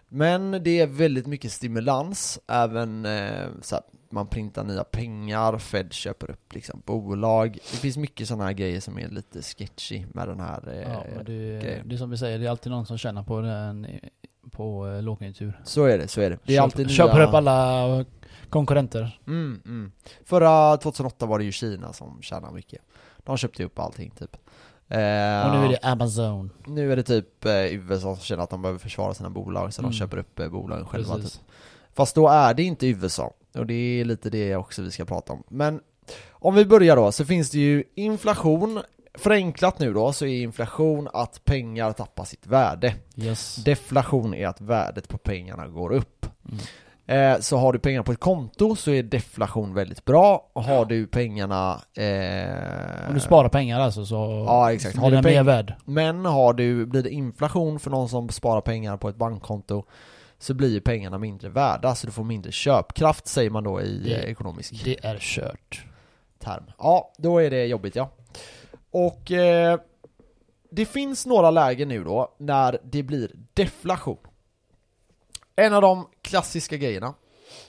[0.08, 5.92] Men det är väldigt mycket stimulans, även eh, så att man printar nya pengar, Fed
[5.92, 7.52] köper upp liksom bolag.
[7.70, 11.04] Det finns mycket sådana här grejer som är lite sketchy med den här eh, Ja,
[11.16, 11.88] men det, grejen.
[11.88, 13.86] det är som vi säger, det är alltid någon som tjänar på den
[14.50, 15.60] på eh, lågkonjunktur.
[15.64, 16.38] Så är det, så är det.
[16.44, 17.26] Det är Köp- alltid Köper nya...
[17.26, 18.04] upp alla
[18.50, 19.20] konkurrenter.
[19.26, 19.92] Mm, mm.
[20.24, 22.82] Förra 2008 var det ju Kina som tjänade mycket.
[23.18, 24.36] De köpte upp allting typ.
[24.88, 26.50] Eh, Och nu är det Amazon.
[26.66, 29.80] Nu är det typ eh, USA som känner att de behöver försvara sina bolag så
[29.80, 29.90] Mm.
[29.90, 31.32] de köper upp eh, bolagen själva typ.
[31.94, 35.32] Fast då är det inte USA och det är lite det också vi ska prata
[35.32, 35.42] om.
[35.48, 35.80] Men
[36.30, 38.80] om vi börjar då så finns det ju inflation
[39.14, 42.94] Förenklat nu då så är inflation att pengar tappar sitt värde.
[43.16, 43.56] Yes.
[43.56, 46.26] Deflation är att värdet på pengarna går upp.
[46.48, 46.58] Mm.
[47.08, 50.50] Eh, så har du pengar på ett konto så är deflation väldigt bra.
[50.52, 51.80] Och har du pengarna...
[51.94, 54.94] Eh, Om du sparar pengar alltså så Ja, exakt.
[54.94, 55.74] så Har blir du den mer värd.
[55.84, 59.84] Men har du, blir det inflation för någon som sparar pengar på ett bankkonto
[60.38, 63.98] så blir ju pengarna mindre värda, så du får mindre köpkraft säger man då i
[64.04, 65.84] Det- eh, ekonomisk Det är kört.
[66.38, 66.62] term.
[66.78, 68.10] Ja, då är det jobbigt ja.
[68.90, 69.78] Och eh,
[70.70, 74.18] det finns några lägen nu då när det blir deflation.
[75.58, 77.14] En av de klassiska grejerna,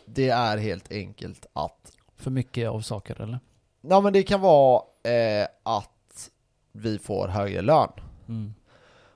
[0.05, 3.39] det är helt enkelt att För mycket av saker eller?
[3.81, 6.29] Ja men det kan vara eh, att
[6.71, 7.89] vi får högre lön
[8.27, 8.53] Mm.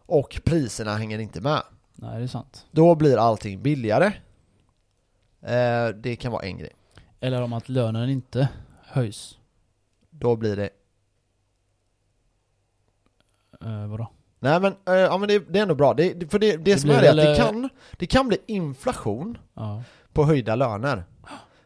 [0.05, 1.63] och priserna hänger inte med.
[1.95, 2.65] Nej det är sant.
[2.71, 4.05] Då blir allting billigare.
[5.41, 6.71] Eh, det kan vara en grej.
[7.19, 8.49] Eller om att lönen inte
[8.83, 9.37] höjs.
[10.09, 10.69] Då blir det...
[13.61, 14.07] Eh, vadå?
[14.43, 15.93] Nej men, eh, ja, men det, det är ändå bra.
[15.93, 18.37] Det, för det, det, Det som är det, att det eh, kan, det kan bli
[18.45, 19.83] inflation Ja.
[20.13, 21.03] på höjda löner.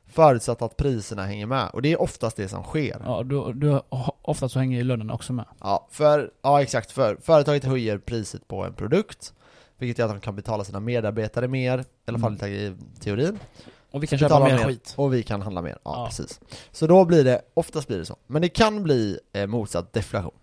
[0.10, 1.70] Förutsatt att priserna hänger med.
[1.74, 3.02] Och det är oftast det som sker.
[3.06, 3.84] Ja, då, då,
[4.22, 5.46] ofta så hänger ju lönen också med.
[5.60, 6.92] Ja, för, ja exakt.
[6.92, 9.34] För företaget höjer priset på en produkt.
[9.78, 11.80] Vilket gör att de kan betala sina medarbetare mer.
[11.80, 12.54] I alla fall Mm.
[12.54, 13.40] i teorin.
[13.92, 14.63] Och vi kan köpa mer mer.
[14.63, 14.94] skit.
[14.98, 15.78] Och vi kan handla mer.
[15.84, 16.06] Ja, Ja.
[16.06, 16.40] precis.
[16.72, 18.16] Så då blir det, oftast blir det så.
[18.28, 20.34] Men det kan bli eh, motsatt deflation.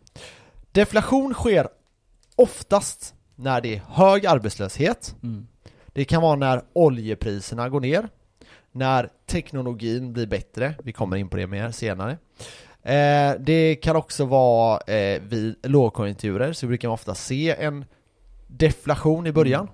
[0.73, 1.69] Deflation sker
[2.37, 5.47] oftast när det är hög arbetslöshet, Mm.
[5.93, 8.09] det kan vara när oljepriserna går ner,
[8.73, 12.19] när teknologin blir bättre, vi kommer in på det mer senare.
[12.83, 17.85] Eh, det kan också vara eh, vid lågkonjunkturer, så brukar man ofta se en
[18.47, 19.69] deflation i början,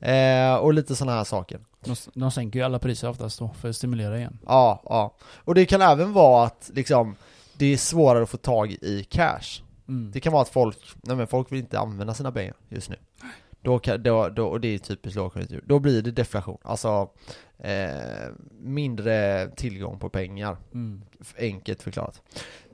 [0.00, 0.52] Mm.
[0.52, 1.60] eh, och lite sådana här saker.
[1.84, 4.38] De, de sänker ju alla priser oftast då för att stimulera igen.
[4.46, 5.14] Ja, ja.
[5.44, 7.16] Och det kan även vara att liksom,
[7.56, 9.62] det är svårare att få tag i cash.
[9.88, 10.10] Mm.
[10.10, 12.96] Det kan vara att folk, nej men folk vill inte använda sina pengar just nu.
[13.60, 15.62] Då kan, då, då, och det är typiskt lågkonjunktur.
[15.66, 16.58] Då blir det deflation.
[16.62, 17.10] Alltså
[17.58, 20.56] eh, mindre tillgång på pengar.
[20.74, 21.02] Mm.
[21.38, 22.22] Enkelt förklarat.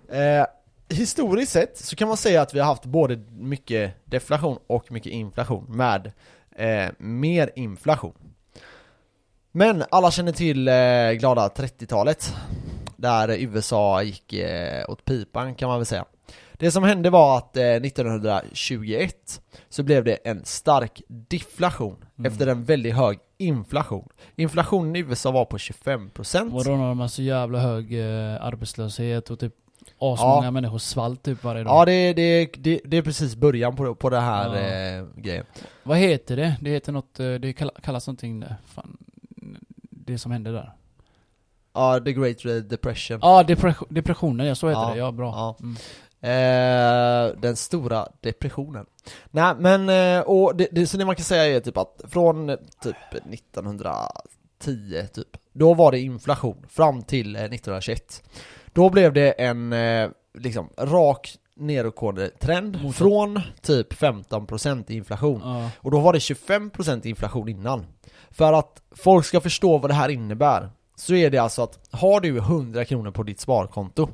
[0.08, 0.46] Eh,
[0.88, 5.12] historiskt sett så kan man säga att vi har haft både mycket deflation och mycket
[5.12, 6.12] inflation med
[6.56, 8.14] eh, mer inflation.
[9.52, 12.34] Men alla känner till eh, glada 30-talet
[12.96, 16.04] där USA gick eh, åt pipan kan man väl säga.
[16.62, 22.32] Det som hände var att eh, 1921 så blev det en stark deflation Mm.
[22.32, 24.08] efter en väldigt hög inflation.
[24.36, 29.30] Inflationen i USA var på 25% Vadå när de har så jävla hög eh, arbetslöshet
[29.30, 29.52] och typ
[29.98, 31.72] asmånga människor svalt typ varje dag?
[31.80, 34.98] Ja det, det, det, det är precis början på, på det här Ja.
[35.00, 35.44] eh, grejen.
[35.82, 36.56] Vad heter det?
[36.60, 38.56] Det heter något, eh, det kall- kallas någonting där.
[38.66, 38.96] Fan.
[39.90, 40.72] Det som hände där.
[41.74, 43.18] Ja, the great depression.
[43.22, 44.98] Ja, ah, depression, depressionen ja, så heter Ja, det.
[44.98, 45.26] Ja, bra.
[45.30, 45.56] ja.
[45.60, 45.76] Mm.
[46.22, 48.86] Eh, den stora depressionen.
[49.30, 52.50] Nej men, eh, och det, det, så det man kan säga är typ att från
[52.50, 52.96] eh, typ
[53.32, 58.22] 1910 typ, då var det inflation fram till eh, 1921.
[58.72, 62.98] Då blev det en eh, liksom rak nedåtgående trend Motsatt.
[62.98, 65.40] från typ 15% i inflation.
[65.44, 65.70] Ja.
[65.76, 67.86] Och då var det 25% inflation innan.
[68.30, 72.20] För att folk ska förstå vad det här innebär, så är det alltså att har
[72.20, 74.08] du 100 kronor på ditt sparkonto,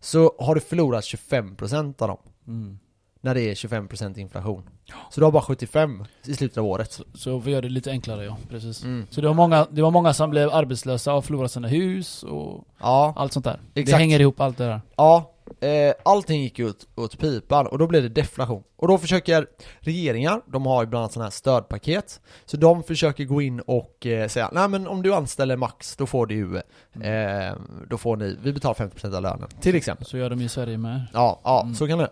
[0.00, 2.18] så har du förlorat 25% av dem.
[2.46, 2.78] Mm.
[3.22, 4.62] När det är 25% inflation.
[5.10, 6.92] Så du har bara 75 i slutet av året.
[6.92, 8.82] Så, så vi gör det lite enklare ja, precis.
[8.84, 9.06] Mm.
[9.10, 12.64] Så det var, många, det var många som blev arbetslösa och förlorade sina hus och
[12.80, 13.60] Ja, allt sånt där.
[13.72, 13.98] Det Exakt.
[13.98, 14.80] hänger ihop allt det där.
[14.96, 15.32] ja.
[15.60, 18.62] Eh, allting gick ut åt pipan och då blev det deflation.
[18.76, 19.46] Och då försöker
[19.80, 24.06] regeringar, de har ju bland annat sådana här stödpaket, så de försöker gå in och
[24.06, 27.54] eh, säga nej men om du anställer max, då får du, eh,
[27.88, 30.06] då får ni, vi betalar 50% av lönen, till exempel.
[30.06, 31.06] Så gör de i Sverige med.
[31.12, 31.74] Ja, ja, Mm.
[31.74, 32.10] så kan det.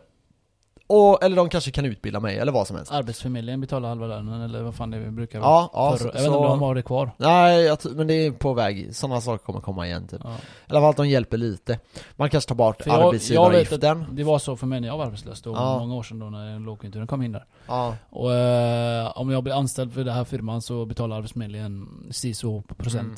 [0.90, 2.92] Och, eller de kanske kan utbilda mig, eller vad som helst.
[2.92, 5.50] Arbetsförmedlingen betalar halva lönen eller vad fan det brukar vara.
[5.50, 7.10] Ja, ja, Förr- så, jag vet inte om de har det kvar.
[7.16, 10.20] Nej, men det är på väg, sådana saker kommer komma igen typ.
[10.24, 10.30] Ja.
[10.30, 10.34] I
[10.68, 11.78] alla fall att de hjälper lite.
[12.16, 14.06] Man kanske tar bort För jag- jag vet arbetsgivaravgiften.
[14.12, 15.78] Det var så för mig när jag var arbetslös då, Ja.
[15.78, 17.44] många år sedan då när lågkonjunkturen kom in där.
[17.66, 22.34] Ja, Och eh, om jag blir anställd för den här firman så betalar Arbetsförmedlingen si
[22.34, 23.04] så procent.
[23.04, 23.16] Mm.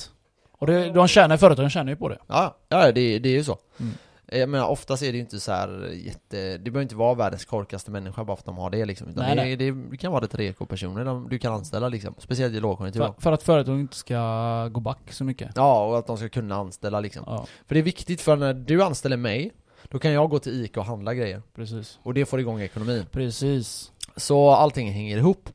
[0.59, 2.18] Och det, de tjänar, företagen tjänar ju på det.
[2.26, 3.59] ja, ja det, det är ju så.
[3.80, 3.94] Mm.
[4.33, 7.45] Jag menar oftast är det ju inte så här jätte, det behöver inte vara världens
[7.45, 9.09] korkaste människa bara för att de har det liksom.
[9.09, 9.57] Utan Nej, det, nej.
[9.57, 12.14] Det, det kan vara rätt reko personer de, du kan anställa liksom.
[12.19, 13.01] Speciellt i lågkonjunktur.
[13.01, 15.51] För, för att företagen inte ska gå back så mycket.
[15.55, 17.23] Ja, och att de ska kunna anställa liksom.
[17.27, 19.53] Ja, För det är viktigt för när du anställer mig,
[19.88, 21.43] då kan jag gå till ICA och handla grejer.
[21.55, 21.99] precis.
[22.03, 23.07] Och det får igång ekonomin.
[23.11, 23.93] Precis.
[24.16, 25.49] Så allting hänger ihop.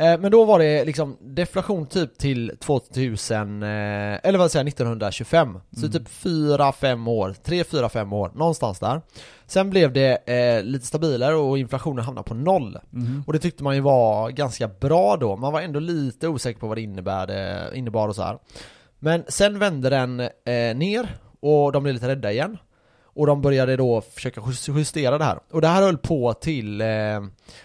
[0.00, 4.68] Eh, men då var det liksom deflation typ till 2000, eh, eller vad säger jag,
[4.68, 5.60] 1925.
[5.72, 5.92] Så Mm.
[5.92, 9.00] typ 4-5 år, 3-4-5 år, någonstans där.
[9.46, 12.78] Sen blev det eh, lite stabilare och inflationen hamnade på noll.
[12.90, 13.24] Mhm.
[13.26, 16.66] Och det tyckte man ju var ganska bra då, man var ändå lite osäker på
[16.66, 18.38] vad det innebär, innebar och så här.
[18.98, 20.28] Men sen vände den eh,
[20.76, 21.08] ner
[21.40, 22.58] och de blev lite rädda igen.
[23.12, 25.38] Och de började då försöka jus- justera det här.
[25.50, 26.86] Och det här höll på till eh,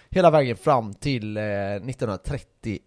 [0.10, 2.82] hela vägen fram till eh, 1931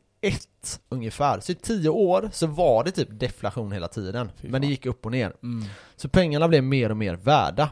[0.89, 1.41] ungefär.
[1.41, 4.31] Så i 10 år så var det typ deflation hela tiden.
[4.41, 5.33] Men det gick upp och ner.
[5.43, 5.65] Mm.
[5.97, 7.71] Så pengarna blev mer och mer värda.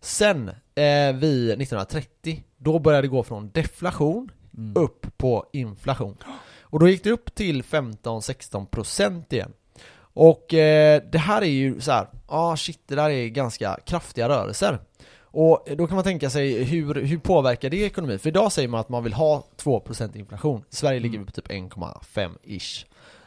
[0.00, 4.82] Sen eh, vid 1930, då började det gå från deflation Mm.
[4.82, 6.16] upp på inflation.
[6.62, 9.52] Och då gick det upp till 15-16% igen.
[9.98, 14.28] Och eh, det här är ju så här, ah shit, det där är ganska kraftiga
[14.28, 14.78] rörelser.
[15.32, 18.18] Och då kan man tänka sig, hur, hur påverkar det ekonomin?
[18.18, 20.64] För idag säger man att man vill ha 2% inflation.
[20.70, 22.86] I Sverige ligger vi på typ 1,5-ish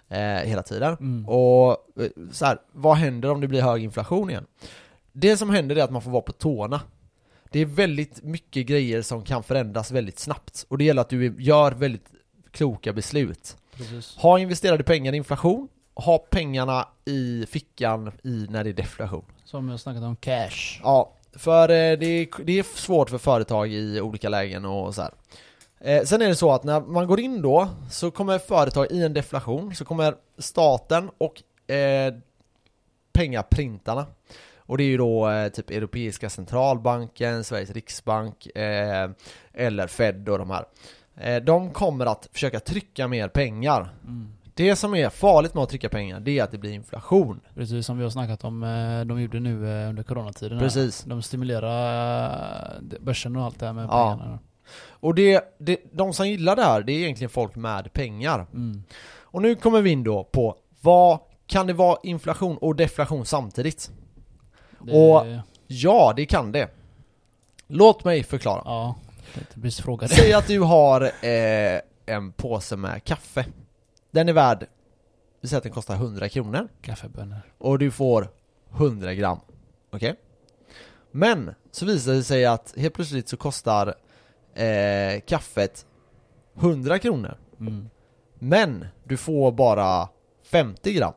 [0.10, 0.98] eh, hela tiden.
[1.00, 1.30] Mm.
[1.30, 4.46] Och eh, så här, vad händer om det blir hög inflation igen?
[5.12, 6.82] Det som händer är att man får vara på tårna.
[7.52, 10.66] Det är väldigt mycket grejer som kan förändras väldigt snabbt.
[10.70, 12.08] Och det gäller att du gör väldigt
[12.52, 13.58] kloka beslut.
[13.76, 14.16] Precis.
[14.18, 19.26] Ha investerade pengar i inflation, ha pengarna i fickan i när det är deflation.
[19.46, 20.80] Som jag snackat om, cash.
[20.84, 25.02] Ja, för eh, det är, det är svårt för företag i olika lägen och så
[25.02, 25.12] här.
[25.80, 29.04] Eh, sen är det så att när man går in då så kommer företag i
[29.04, 32.14] en deflation så kommer staten och eh,
[33.14, 34.06] pengaprintarna
[34.58, 39.10] Och det är ju då eh, typ Europeiska centralbanken, Sveriges riksbank eh,
[39.54, 40.66] eller Fed och de här.
[41.16, 43.90] Eh, de kommer att försöka trycka mer pengar.
[44.04, 44.34] Mm.
[44.56, 47.39] Det som är farligt med att trycka pengar, det är att det blir inflation.
[47.56, 50.58] Precis som vi har snackat om, eh, de gjorde nu eh, under coronatiden.
[50.58, 50.66] här.
[50.66, 51.04] Precis.
[51.04, 54.18] De stimulerar eh, börsen och allt det här med Ja.
[54.18, 54.39] pengarna.
[54.89, 58.46] Och det, det, de som gillar det här, det är egentligen folk med pengar.
[58.54, 58.84] Mm.
[59.22, 63.92] Och nu kommer vi in då på vad kan det vara inflation och deflation samtidigt?
[64.80, 65.26] Det, Och-
[65.68, 66.70] Ja, det kan det.
[67.68, 68.62] Låt mig förklara.
[68.66, 68.96] Ja.
[70.10, 73.46] Säg att du har eh, en påse med kaffe.
[74.13, 74.67] Den är värd,
[75.41, 76.67] vi säger att den kostar 100 kronor.
[76.82, 77.41] Kaffebönor.
[77.58, 78.30] Och du får
[78.71, 79.39] 100 gram.
[79.91, 80.15] Okej?
[81.12, 83.95] Men, så visar det sig att helt plötsligt så kostar
[84.54, 85.86] eh, kaffet
[86.56, 87.38] 100 kronor.
[87.60, 87.89] Mm.
[88.34, 90.10] Men du får bara
[90.43, 91.13] 50 gram.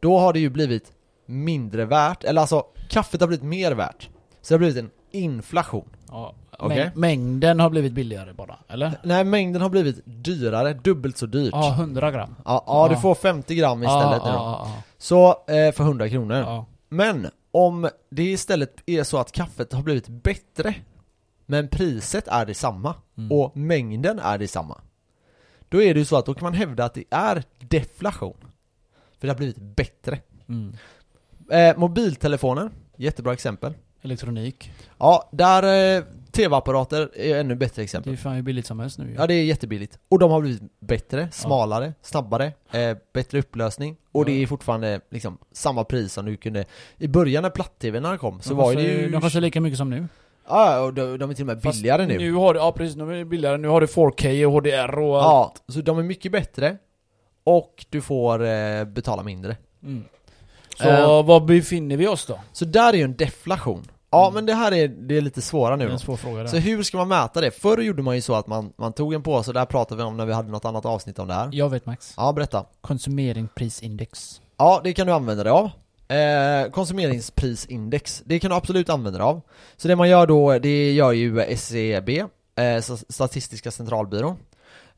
[0.00, 0.92] Då har det ju blivit
[1.26, 4.10] mindre värt, eller alltså kaffet har blivit mer värt.
[4.40, 5.88] Så det har blivit en inflation.
[6.08, 6.34] Ja.
[6.72, 8.92] Mäng- mängden har blivit billigare bara, eller?
[9.02, 11.50] Nej, mängden har blivit dyrare, dubbelt så dyrt.
[11.52, 12.34] Ja, 100 gram.
[12.44, 14.70] Ja, ja, du får 50 gram istället ja, nu då.
[14.98, 16.64] Så, eh, för 100 kronor.
[16.88, 20.74] Men, om det istället är så att kaffet har blivit bättre,
[21.46, 23.32] men priset är detsamma, Mm.
[23.32, 24.80] och mängden är detsamma.
[25.68, 28.36] Då är det ju så att då kan man hävda att det är deflation.
[29.20, 30.18] För det har blivit bättre.
[30.48, 30.74] Mm.
[31.50, 33.74] Eh, mobiltelefoner, jättebra exempel.
[34.02, 34.70] Elektronik.
[34.98, 38.16] Ja, där eh, tv-apparater är ännu bättre Det är exempel.
[38.16, 39.14] fan hur billigt som helst nu ju.
[39.14, 39.98] Ja, det är jättebilligt.
[40.08, 43.96] Och de har blivit bättre, smalare, snabbare, eh, bättre upplösning.
[44.12, 44.24] Och Ja.
[44.24, 46.64] det är fortfarande liksom samma pris som du kunde...
[46.98, 49.08] I början när platt-tvn kom så de var kostar, det ju...
[49.10, 50.08] De kostar lika mycket som nu.
[50.48, 52.18] Ja, och de, de är till och med Fast billigare nu.
[52.18, 53.56] Nu har du, ja precis, de är billigare.
[53.56, 55.16] Nu har du 4K och HDR och.
[55.16, 56.76] Ja, så de är mycket bättre.
[57.44, 59.56] Och du får eh, betala mindre.
[59.82, 60.04] Mm.
[60.78, 61.24] Så Eh.
[61.26, 62.40] var befinner vi oss då?
[62.52, 63.82] Så där är ju en deflation.
[64.14, 64.34] Ja, Mm.
[64.34, 65.92] men det här är, det är lite svåra Det nu är då.
[65.92, 66.46] en svår fråga där.
[66.46, 67.50] Så hur ska man mäta det?
[67.50, 70.02] Förr gjorde man ju så att man, man tog en påse, det här pratade vi
[70.08, 71.48] om när vi hade något annat avsnitt om det här.
[71.52, 72.14] Jag vet Max.
[72.16, 72.64] Ja, berätta.
[72.80, 74.40] Konsumeringsprisindex.
[74.56, 75.70] Ja, det kan du använda dig av.
[76.08, 79.40] Eh, konsumeringsprisindex, det kan du absolut använda dig av.
[79.76, 82.18] Så det man gör då, det gör ju SCB,
[82.56, 84.36] eh, S- Statistiska centralbyrån.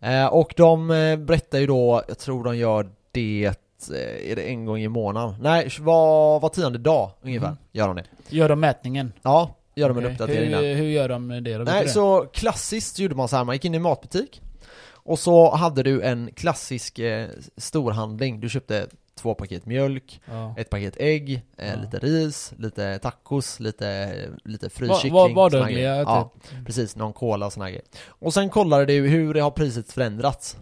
[0.00, 3.52] Eh, och de eh, berättar ju då, jag tror de gör det,
[3.90, 5.34] eh, är det en gång i månaden?
[5.40, 7.56] Nej, var, var tionde dag ungefär, Mhm.
[7.72, 8.04] gör de det.
[8.28, 9.12] Gör de mätningen?
[9.22, 10.12] Ja, gör de en Okej.
[10.12, 10.62] uppdatering där.
[10.62, 11.64] hur, hur gör de det då?
[11.64, 11.88] Nej, det?
[11.90, 14.42] så klassiskt gjorde man så här, man gick in i en matbutik
[14.88, 18.86] och så hade du en klassisk eh, storhandling, du köpte
[19.20, 20.54] två paket mjölk, Ja.
[20.58, 21.74] ett paket ägg, eh, Ja.
[21.82, 24.12] lite ris, lite tacos, lite,
[24.44, 25.98] lite Va, fryskyckling va, såna här vardagliga grejer.
[26.04, 26.08] typ.
[26.08, 26.30] Ja,
[26.66, 29.92] precis, någon cola och såna här grejer Och sen kollade du hur det har priset
[29.92, 30.56] förändrats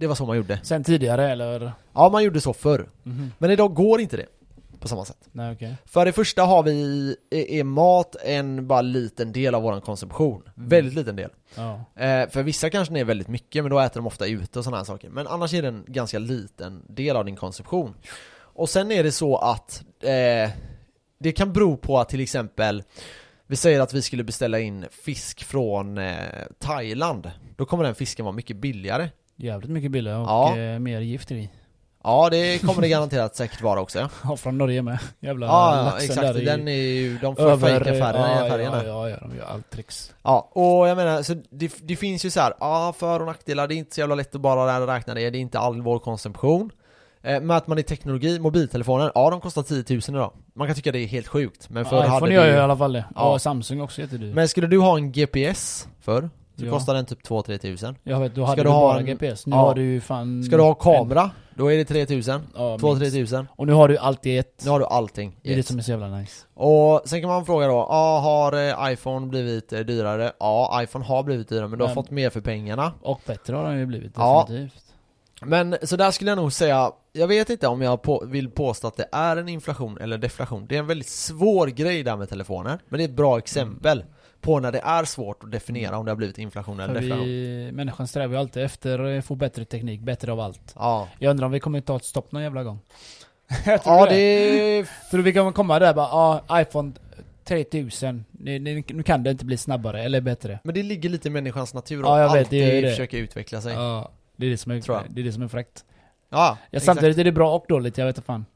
[0.00, 1.72] Det var så man gjorde Sen tidigare eller?
[1.92, 3.32] Ja, man gjorde så förr Mhm.
[3.38, 4.26] Men idag går inte det
[4.80, 5.76] på samma sätt Nej okej.
[5.84, 10.94] För det första har vi, är, mat en bara liten del av vår konsumtion Väldigt
[10.94, 11.84] liten del Ja.
[12.04, 14.64] Eh, för vissa kanske det är väldigt mycket, men då äter de ofta ute och
[14.64, 15.08] sådana här saker.
[15.08, 17.94] Men annars är det en ganska liten del av din konsumtion.
[18.38, 20.50] Och sen är det så att eh,
[21.18, 22.82] det kan bero på att till exempel
[23.46, 26.16] vi säger att vi skulle beställa in fisk från eh,
[26.58, 27.30] Thailand.
[27.56, 29.08] Då kommer den fisken vara mycket billigare.
[29.40, 30.58] Jävligt mycket billigare och Ja.
[30.58, 31.50] eh, mer gift i.
[32.04, 33.98] Ja, det kommer det garanterat säkert vara också.
[34.24, 34.98] Ja, från Norge med.
[35.20, 36.34] Jävla ja, laxen exakt.
[36.34, 38.84] där Den är ju, de får över- fejka färgerna, ja, färgerna.
[38.84, 40.12] ja, ja, ja, de gör allt tricks.
[40.22, 43.68] Ja, och jag menar, så det, det finns ju så här, ja, för och nackdelar,
[43.68, 45.98] det är inte så jävla lätt att bara räkna det, det är inte all vår
[45.98, 46.70] konsumtion.
[47.22, 50.32] Eh, mäter man i teknologi, mobiltelefoner, ja de kostar 10 000 idag.
[50.54, 52.52] Man kan tycka det är helt sjukt, men förr Ja, hade iPhone du gör ju
[52.52, 53.04] i alla fall det.
[53.14, 53.32] Ja.
[53.32, 54.34] Ja, Samsung också jättedyr.
[54.34, 56.70] Men skulle du ha en GPS förr, så Ja.
[56.72, 57.96] kostar den typ 2-3 tusen.
[58.02, 59.46] Jag vet, då Ska hade du du ha bara en- GPS.
[59.46, 59.60] Nu ja.
[59.60, 60.44] har du ju fan...
[60.44, 62.22] Ska du ha kamera, då är det 3 000.
[62.54, 63.16] Ja, 2-3 minst.
[63.16, 63.48] tusen.
[63.56, 64.62] Och nu har du allt i ett.
[64.64, 65.36] Nu har du allting.
[65.42, 66.46] Det är det som är så jävla nice.
[66.54, 68.52] Och sen kan man fråga då, ja, har
[68.86, 70.32] eh, iPhone blivit eh, dyrare?
[70.40, 72.92] Ja, iPhone har blivit dyrare, men du har fått mer för pengarna.
[73.02, 74.44] Och bättre har den ju blivit, Ja.
[74.48, 74.84] definitivt.
[75.42, 78.86] Men så där skulle jag nog säga, jag vet inte om jag på, vill påstå
[78.88, 80.66] att det är en inflation eller deflation.
[80.68, 84.04] Det är en väldigt svår grej där med telefoner, men det är ett bra exempel
[84.40, 87.24] på när det är svårt att definiera om det har blivit inflation eller deflation.
[87.24, 90.72] vi, människan strävar ju alltid efter att få bättre teknik, bättre av allt.
[90.76, 92.78] Ja, Jag undrar om vi kommer ta ett stopp någon jävla gång.
[93.66, 94.14] jag tror ja det.
[94.14, 94.84] det...
[95.10, 96.92] Tror du vi kommer komma där bara, ja, iPhone
[97.44, 100.58] 3000, nu, nu, kan det inte bli snabbare eller bättre.
[100.64, 102.90] Men det ligger lite i människans natur Ja, jag att vet, det alltid det.
[102.90, 103.72] försöka utveckla sig.
[103.72, 105.06] Ja, Ja, det är det som är, Tror jag.
[105.14, 105.84] det är, det som är fräckt.
[106.30, 108.46] ja Ja, samtidigt är det bra och dåligt, jag vet inte fan.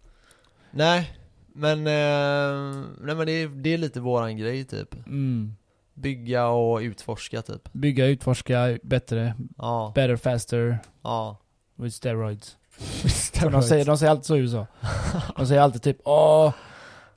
[0.71, 1.11] Nej,
[1.53, 4.95] men, eh, nej men det är, det är lite våran grej typ.
[5.07, 5.57] Mm.
[5.95, 7.73] Bygga och utforska typ.
[7.73, 11.37] Bygga, utforska, bättre, Ja, better, faster, ja.
[11.77, 12.57] with steroids.
[13.53, 14.67] De, säger, de säger alltid så i USA.
[15.37, 16.53] De säger alltid typ åh,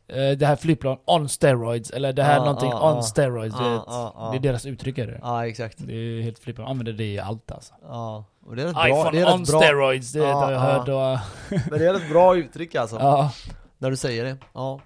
[0.07, 3.55] eh, det här flygplan on steroids, eller det här Ja, någonting ja, on steroids.
[3.59, 3.83] Ja, vet.
[3.87, 4.29] ja.
[4.31, 5.19] Det är deras uttryck är det.
[5.21, 5.77] Ja, exakt.
[5.77, 6.65] Det är helt flippat.
[6.65, 7.73] De använder det i allt alltså.
[7.83, 8.87] Ja, och det är rätt bra.
[8.87, 9.59] iPhone Det är on bra.
[9.61, 10.65] steroids, det Ja, har jag ja.
[10.73, 11.59] hört och...
[11.69, 12.95] Men det är ett bra uttryck alltså.
[12.99, 13.31] Ja.
[13.77, 14.37] När du säger det.
[14.53, 14.79] Ja.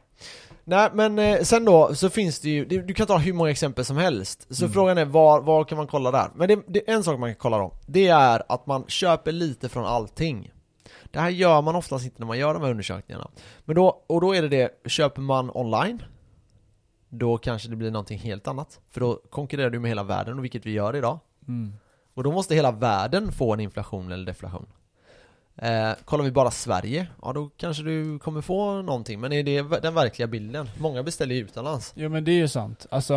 [0.71, 3.49] Nej men eh, sen då så finns det ju, det- du kan ta hur många
[3.51, 4.47] exempel som helst.
[4.49, 4.73] Så Mm.
[4.73, 6.29] frågan är var, var kan man kolla där?
[6.35, 7.71] Men det, det en sak man kan kolla då.
[7.87, 10.51] Det är att man köper lite från allting.
[11.11, 13.27] Det här gör man oftast inte när man gör de här undersökningarna.
[13.65, 16.03] Men då, och då är det det, köper man online
[17.09, 18.79] Då kanske det blir någonting helt annat.
[18.91, 21.19] För då konkurrerar du med hela världen, och vilket vi gör idag.
[21.47, 21.73] Mm.
[22.13, 24.65] Och då måste hela världen få en inflation eller deflation.
[25.61, 29.19] Eh, kollar vi bara Sverige, ja då kanske du kommer få någonting.
[29.19, 30.69] Men är det den verkliga bilden?
[30.79, 31.93] Många beställer ju utomlands.
[31.95, 32.85] Jo men det är ju sant.
[32.91, 33.15] Alltså,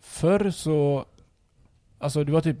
[0.00, 1.04] förr så...
[1.98, 2.56] Alltså det var typ...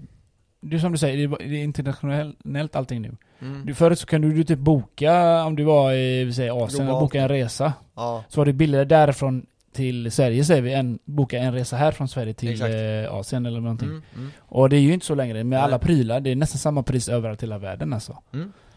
[0.60, 3.16] Det är som du säger, det är- internationellt allting nu.
[3.40, 3.66] Mm.
[3.66, 7.00] Du, förut så kunde du typ boka, om du var i vi säger, Asien, och
[7.00, 7.72] boka en resa.
[7.94, 11.92] Ja, Så var det billigare därifrån till Sverige säger vi, än boka en resa här
[11.92, 12.74] från Sverige till Exakt.
[12.74, 13.88] eh, Asien eller någonting.
[13.88, 15.58] mm, mm, Och det är ju inte så längre med Nej.
[15.58, 18.18] alla prylar, det är nästan samma pris överallt i hela världen alltså.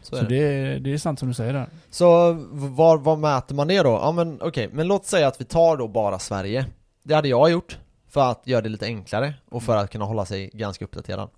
[0.05, 0.35] Så Så, är det.
[0.73, 1.69] det, det är sant som du säger där.
[1.89, 3.89] Så var, var mäter man det då?
[3.89, 6.65] Ja men okej, men låt säga att vi tar då bara Sverige.
[7.03, 7.77] Det hade jag gjort
[8.09, 11.29] för att göra det lite enklare och för att kunna hålla sig ganska uppdaterad.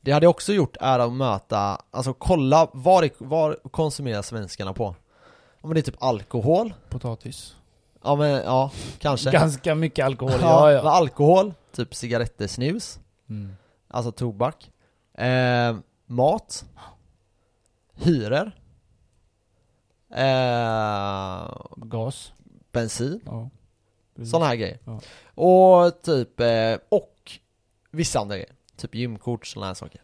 [0.00, 4.94] Det hade jag också gjort är att möta, alltså kolla var, var konsumerar svenskarna på?
[5.60, 6.74] Om det är typ alkohol?
[6.88, 7.54] Potatis.
[8.04, 9.30] Ja men ja, kanske.
[9.32, 10.82] Ganska mycket alkohol, ja, ja ja.
[10.82, 13.52] men alkohol, typ cigaretter, snus, Mm.
[13.88, 14.70] alltså tobak.
[15.18, 16.64] Eh, mat.
[18.02, 18.52] Hyror.
[20.14, 22.32] Eh, Gas.
[22.72, 23.20] bensin.
[23.24, 23.50] Ja.
[24.24, 24.78] Sådana här grejer.
[24.84, 25.00] Ja.
[25.34, 27.32] Och typ, eh, och
[27.90, 28.52] vissa andra grejer.
[28.76, 30.00] Typ gymkort, sådana här saker.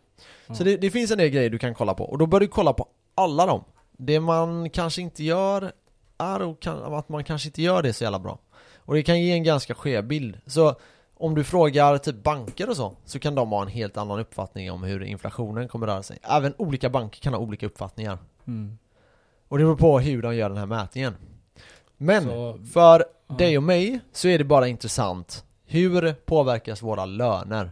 [0.46, 0.54] Ja.
[0.54, 2.04] Så det, det finns en del grejer du kan kolla på.
[2.04, 3.64] Och då bör du kolla på alla dem.
[3.92, 5.72] Det man kanske inte gör
[6.18, 8.38] är att man kanske inte gör det så jävla bra.
[8.76, 10.40] Och det kan ge en ganska skev bild.
[10.46, 10.76] Så
[11.18, 14.70] om du frågar typ banker och så, så kan de ha en helt annan uppfattning
[14.72, 16.18] om hur inflationen kommer röra sig.
[16.22, 18.18] Även olika banker kan ha olika uppfattningar.
[18.46, 18.78] Mm.
[19.48, 21.14] Och det beror på hur de gör den här mätningen.
[21.96, 23.34] Men Så- för Ja.
[23.34, 27.70] dig och mig så är det bara intressant Hur påverkas våra löner?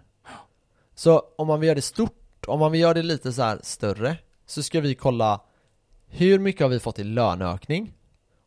[0.95, 3.59] Så om man vill göra det stort, om man vill göra det lite så här
[3.63, 5.41] större Så ska vi kolla
[6.07, 7.93] Hur mycket har vi fått i löneökning?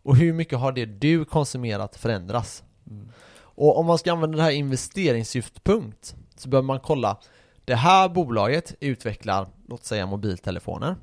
[0.04, 2.64] Och hur mycket har det du konsumerat förändrats?
[2.90, 3.10] Mm.
[3.58, 7.18] Och om man ska använda det här investeringssyftpunkt Så behöver man kolla
[7.66, 10.96] Det här bolaget utvecklar, låt säga mobiltelefoner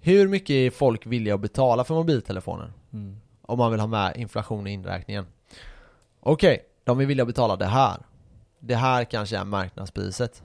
[0.00, 2.72] Hur mycket är folk villiga att betala för mobiltelefoner?
[2.92, 3.20] Mm.
[3.42, 5.26] Om man vill ha med inflation i inräkningen
[6.20, 7.96] Okej, de är villiga att betala det här
[8.58, 10.42] Det här kanske är marknadspriset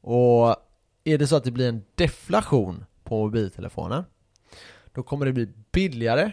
[0.00, 0.56] Och
[1.04, 4.04] är det så att det blir en deflation på mobiltelefoner
[4.92, 6.32] Då kommer det bli billigare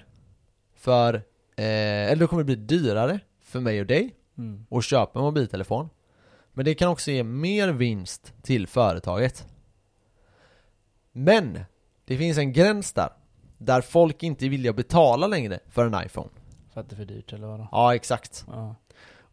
[0.75, 1.13] för,
[1.55, 3.19] eh, eller då kommer det bli dyrare
[3.49, 4.65] för mig och dig Mm.
[4.71, 5.89] att köpa en mobiltelefon
[6.53, 9.47] Men det kan också ge mer vinst till företaget
[11.11, 11.59] Men
[12.05, 13.09] det finns en gräns där
[13.57, 16.29] Där folk inte är villiga att betala längre för en iPhone
[16.73, 17.67] För att det är för dyrt eller vadå?
[17.71, 18.75] Ja, exakt Ja.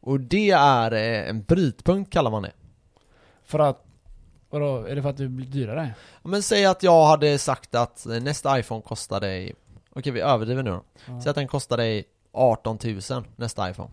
[0.01, 2.53] Och det är eh, en brytpunkt kallar man det
[3.45, 3.85] För att,
[4.51, 5.95] vadå, är det för att det blir dyrare?
[6.23, 9.55] Men säg att jag hade sagt att eh, nästa iPhone kostar dig
[9.91, 11.21] Okej vi överdriver nu då Ja.
[11.21, 12.79] Säg att den kostar dig 18
[13.11, 13.91] 000 nästa iPhone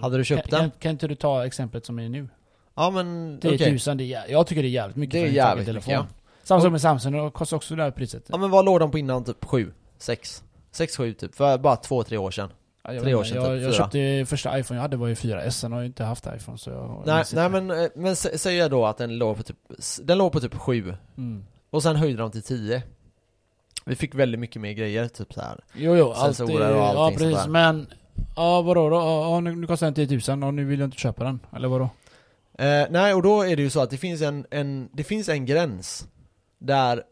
[0.00, 0.70] Hade du köpt kan, den?
[0.70, 2.28] Kan, kan inte du ta exemplet som är nu?
[2.74, 5.18] Ja men 10 okej 000, det är, jä- jag tycker det är jävligt mycket Det
[5.18, 6.06] är för en jävligt mycket, telefon.
[6.48, 6.54] ja.
[6.56, 8.24] Och- som med Samsung, det kostar också det här priset.
[8.28, 9.24] Ja men vad låg de på innan?
[9.24, 9.72] Typ 7?
[9.98, 10.42] 6?
[10.72, 12.48] 6-7 typ, för bara 2-3 år sedan
[12.84, 13.84] Ja, jag tre vet år inte, sedan, jag, typ jag fyra.
[13.84, 16.70] köpte första iPhone jag hade var ju 4S, sen har jag inte haft iPhone så
[16.70, 19.56] jag Nej, nej men, eh, men sä- säg då att den låg på typ,
[20.02, 21.44] den låg på typ 7 Mm.
[21.70, 22.82] Och sen höjde de till 10
[23.84, 25.60] Vi fick väldigt mycket mer grejer, typ så här.
[25.74, 27.50] Jo jo, allt Sensorer och Ja allting sånt precis, där.
[27.50, 27.86] men
[28.36, 28.96] Ja vadå då?
[28.96, 31.68] Ja, nu, nu kostar den 10 000 och nu vill jag inte köpa den, eller
[31.68, 31.84] vadå?
[32.58, 35.28] Eh, nej, och då är det ju så att det finns en, en, det finns
[35.28, 36.08] en gräns
[36.58, 37.02] Där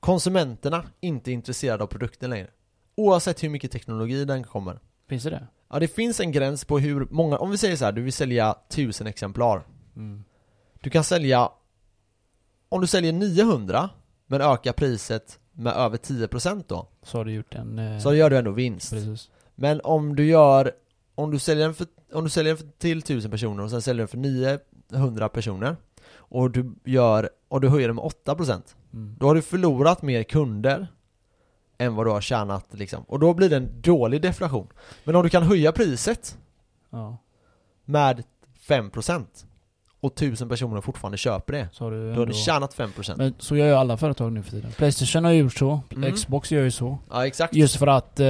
[0.00, 2.46] konsumenterna inte är intresserade av produkten längre
[2.96, 5.46] Oavsett hur mycket teknologi den kommer Finns det det?
[5.70, 8.12] Ja, det finns en gräns på hur många, om vi säger så här, du vill
[8.12, 9.62] sälja 1000 exemplar
[9.96, 10.24] Mm.
[10.80, 11.48] Du kan sälja
[12.68, 13.90] Om du säljer 900
[14.26, 17.78] Men ökar priset med över 10% då Så har du gjort en...
[17.78, 19.30] Eh, Så gör du ändå vinst Precis.
[19.56, 20.72] Men om du gör
[21.14, 23.82] Om du säljer den för, om du säljer den för, till 1000 personer och sen
[23.82, 24.18] säljer den för
[24.92, 25.76] 900 personer
[26.08, 29.16] Och du gör, och du höjer den med 8% Mm.
[29.20, 30.86] Då har du förlorat mer kunder
[31.78, 34.68] Än vad du har tjänat liksom Och då blir det en dålig deflation
[35.04, 36.38] Men om du kan höja priset
[36.90, 37.16] Ja,
[37.84, 38.22] med
[38.68, 39.24] 5%
[40.00, 42.24] Och 1000 personer fortfarande köper det så har du Då har ändå...
[42.24, 44.70] du tjänat 5% Men så gör ju alla företag nu för tiden.
[44.72, 46.12] Playstation har gjort så, Mm.
[46.14, 46.98] Xbox gör ju så.
[47.10, 48.26] Ja exakt Just för att eh,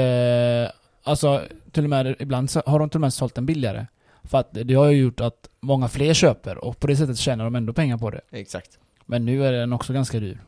[1.07, 1.43] Alltså,
[1.73, 3.87] till och med ibland så har de till och med sålt den billigare.
[4.25, 7.45] För att det har ju gjort att många fler köper och på det sättet tjänar
[7.45, 8.21] de ändå pengar på det.
[8.31, 8.79] Exakt.
[9.05, 10.41] Men nu är den också ganska dyr.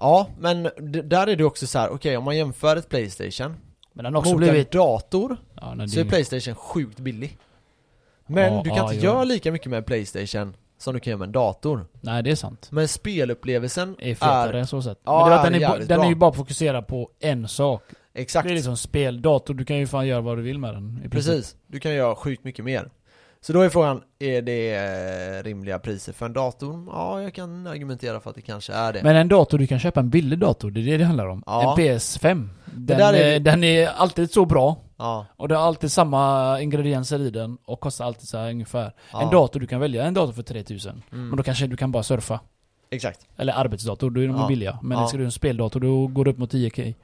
[0.00, 0.62] Ja, men
[1.04, 1.90] där är det också så här.
[1.90, 3.56] okej om man jämför ett Playstation
[3.92, 4.74] Men den har också mot blivit...
[4.74, 7.38] en dator Ja, så är Playstation sjukt billig.
[8.26, 11.18] Men Ja, du kan ja, inte göra lika mycket med Playstation som du kan göra
[11.18, 11.86] med en dator.
[12.00, 12.68] nej, det är sant.
[12.70, 15.00] Men spelupplevelsen Är fetare så sätt.
[15.04, 17.48] Ja, Men det är att är den, är, den är ju bara fokuserad på en
[17.48, 17.82] sak.
[18.14, 18.48] Exakt.
[18.48, 21.08] Det är liksom spel, dator, du kan ju fan göra vad du vill med den.
[21.10, 22.90] Precis, du kan göra sjukt mycket mer.
[23.40, 26.84] Så då är frågan, är det eh, rimliga priser för en dator?
[26.90, 29.02] Ja, jag kan argumentera för att det kanske är det.
[29.02, 31.42] Men en dator, du kan köpa en billig dator, det är det det handlar om.
[31.46, 31.76] Ja.
[31.78, 32.48] En PS5.
[32.64, 34.76] Den, är den är alltid så bra.
[34.96, 38.92] ja, Och det har alltid samma ingredienser i den och kostar alltid så här ungefär.
[39.12, 39.22] ja.
[39.22, 41.02] En dator, du kan välja en dator för 3000.
[41.12, 41.28] Mm.
[41.28, 42.40] Men då kanske du kan bara surfa.
[42.90, 43.20] Exakt.
[43.36, 44.46] Eller arbetsdator, då är de Ja.
[44.46, 44.78] billiga.
[44.82, 45.06] Men Ja.
[45.06, 46.94] ska du ha en speldator, då går det upp mot 10k.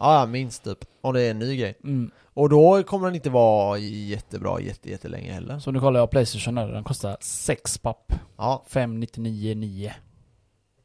[0.00, 0.78] Ja, ja, minst typ.
[1.00, 1.78] Om det är en ny grej.
[1.84, 2.10] Mm.
[2.34, 5.58] Och då kommer den inte vara jättebra jätte, jättelänge heller.
[5.58, 8.12] Så nu kollar jag Playstation här, den kostar 6 papp.
[8.36, 9.90] Ja, 599,9.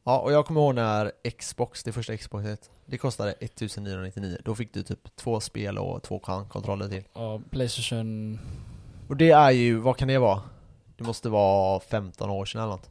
[0.04, 4.38] ja, och jag kommer ihåg när Xbox, det första Xboxet, det kostade 1999.
[4.46, 7.04] Då fick du typ två spel och två kontroller till.
[7.14, 8.40] Och Playstation...
[9.10, 10.42] Och det är ju, vad kan det vara?
[10.98, 12.90] Det måste vara 15 år sedan eller något.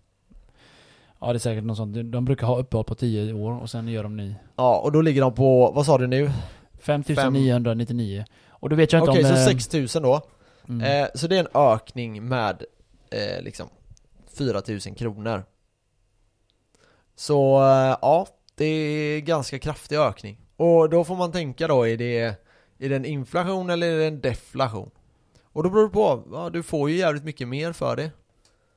[1.22, 2.12] Ja det är säkert något sånt.
[2.12, 4.34] De- brukar ha uppehåll på 10 år och sen gör de ny.
[4.56, 6.30] Ja, och då ligger de på, vad sa du nu?
[6.80, 8.24] 5999.
[8.48, 9.30] Och då vet jag inte Okej, om...
[9.30, 10.20] så eh, 6000 då.
[10.68, 11.02] mm.
[11.04, 12.62] Eh, så det är en ökning med
[13.10, 13.68] eh, liksom
[14.36, 15.44] 4000 kronor.
[17.16, 20.38] Så eh, ja, det är ganska kraftig ökning.
[20.56, 22.18] Och då får man tänka då, är det,
[22.78, 24.90] är det en inflation eller är det en deflation?
[25.42, 28.10] Och då beror det på, ja, du får ju jävligt mycket mer för det.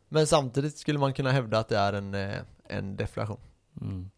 [0.09, 2.35] Men samtidigt skulle man kunna hävda att det är en, eh,
[2.67, 3.39] en deflation.
[3.81, 4.09] Mm.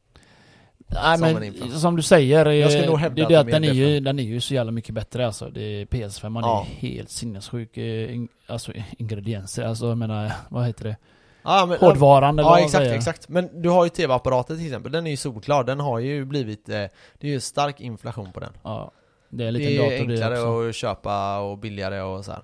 [0.90, 3.40] Nej Som en men som du säger, eh, Jag skulle nog hävda det att det
[3.40, 5.50] att är den är, ju, den är ju så jävla mycket bättre alltså.
[5.50, 6.62] Det är PS5 man Ja.
[6.62, 7.78] är helt sinnessjuk.
[7.78, 10.98] eh, in- Alltså ingredienser, alltså jag menar, vad heter det?
[11.44, 12.96] Ja, men, Hårdvaran eller vad Ja man exakt, säger.
[12.98, 13.30] exakt.
[13.30, 16.70] Men du har ju tv-apparaten till exempel, den är ju solklar, den har ju blivit,
[16.70, 16.76] eh,
[17.20, 18.52] det är ju stark inflation på den.
[18.64, 18.92] Ja.
[19.30, 20.70] Det är en Det är dator det enklare också.
[20.70, 22.42] att köpa och billigare och så här.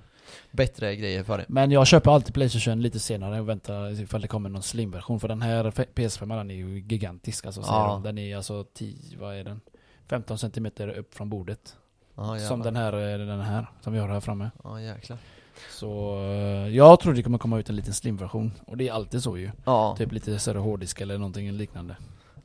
[0.56, 1.46] Bättre grejer för det.
[1.48, 5.20] Men jag köper alltid Playstation lite senare och väntar ifall det kommer någon slim-version.
[5.20, 7.62] För den här F- PS5 den är ju gigantisk alltså.
[7.62, 7.88] Ja.
[7.88, 8.04] de.
[8.04, 9.62] Den är alltså 10, vad är den?
[10.10, 10.66] 15 cm
[10.98, 11.76] upp från bordet.
[12.16, 14.50] Ja som den här, eh, den här, som vi har här framme.
[14.64, 15.18] Ja jäklar.
[15.72, 18.52] Så eh, jag tror det kommer komma ut en liten slim-version.
[18.66, 19.52] Och det är alltid så ju.
[19.66, 19.96] Ja.
[19.98, 21.96] Typ lite större hårddisk eller någonting liknande.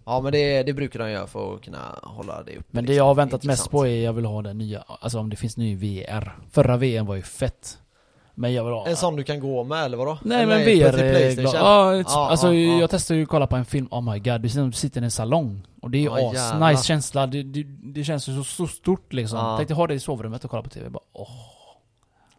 [0.05, 2.89] Ja men det, det brukar de göra för att kunna hålla det uppe Men det
[2.89, 2.97] liksom.
[2.97, 5.57] jag har väntat mest på är jag vill ha den nya, alltså om det finns
[5.57, 6.39] ny VR.
[6.51, 7.79] Förra VR var ju fett.
[8.39, 8.87] Men jag vill ha...
[8.87, 10.19] En sån du kan gå med eller vadå?
[10.23, 10.99] Nej eller men VR
[11.43, 12.81] ja, Ja, alltså ja, ja.
[12.81, 15.11] jag testade ju att kolla på en film, oh my god, du sitter i en
[15.11, 15.67] salong.
[15.83, 16.71] Och det är ju Ja, as jävlar.
[16.71, 19.39] nice känsla, det, det, det känns ju så, så stort liksom.
[19.39, 19.57] Ja.
[19.57, 21.29] Tänkte ha det i sovrummet och kolla på TV, bara åh.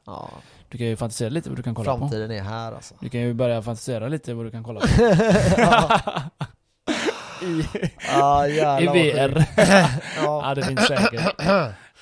[0.05, 0.29] Ja,
[0.69, 1.99] Du kan ju fantisera lite vad du kan kolla på.
[1.99, 2.95] framtiden är här alltså.
[2.99, 4.87] Du kan ju börja fantisera lite vad du kan kolla på.
[7.45, 7.63] I,
[8.07, 9.45] Ja i VR.
[9.57, 9.89] ja
[10.23, 10.53] ja.
[10.55, 11.35] det finns säkert.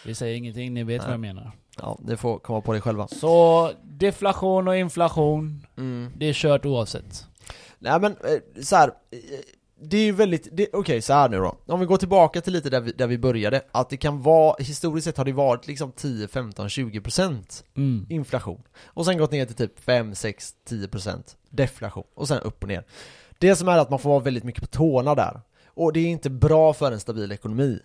[0.05, 1.07] Vi säger ingenting, ni vet Nej.
[1.07, 1.51] vad jag menar.
[1.81, 3.07] Ja, det får komma på dig själva.
[3.07, 6.11] Så deflation och inflation, Mm.
[6.17, 7.25] det är kört oavsett.
[7.79, 8.87] Nej men eh, så här.
[8.87, 9.19] eh,
[9.81, 11.55] Det är ju väldigt, det- okej så här nu då.
[11.67, 14.55] Om vi går tillbaka till lite där vi, där vi började, att det kan vara,
[14.59, 18.05] historiskt sett har det varit liksom 10, 15, 20% Mm.
[18.09, 18.61] inflation.
[18.85, 22.03] Och sen gått ner till typ 5, 6, 10% deflation.
[22.15, 22.83] Och sen upp och ner.
[23.39, 25.41] Det som är att man får vara väldigt mycket på tårna där.
[25.67, 27.79] Och det är inte bra för en stabil ekonomi.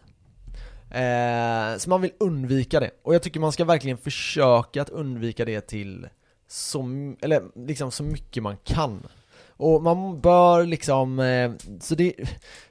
[0.95, 2.90] Eh, så man vill undvika det.
[3.03, 6.09] Och jag tycker man ska verkligen försöka att undvika det till
[6.49, 6.84] så,
[7.20, 9.07] eller liksom så mycket man kan.
[9.49, 12.14] Och man bör liksom, eh, så det,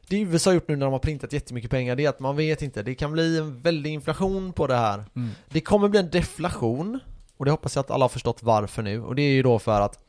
[0.08, 2.36] det USA har gjort nu när de har printat jättemycket pengar, det är att man
[2.36, 5.04] vet inte, det kan bli en väldig inflation på det här.
[5.16, 5.30] Mm.
[5.50, 7.00] Det kommer bli en deflation,
[7.38, 9.60] och det hoppas jag att alla har förstått varför nu, och det är ju då
[9.60, 10.00] för att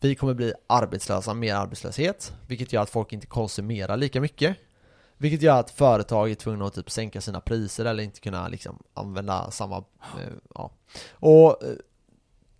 [0.00, 4.56] vi kommer bli arbetslösa, mer arbetslöshet, vilket gör att folk inte konsumerar lika mycket.
[5.22, 8.78] Vilket gör att företag är tvungna att typ sänka sina priser eller inte kunna liksom
[8.94, 10.70] använda samma, eh, ja.
[11.12, 11.68] Och eh,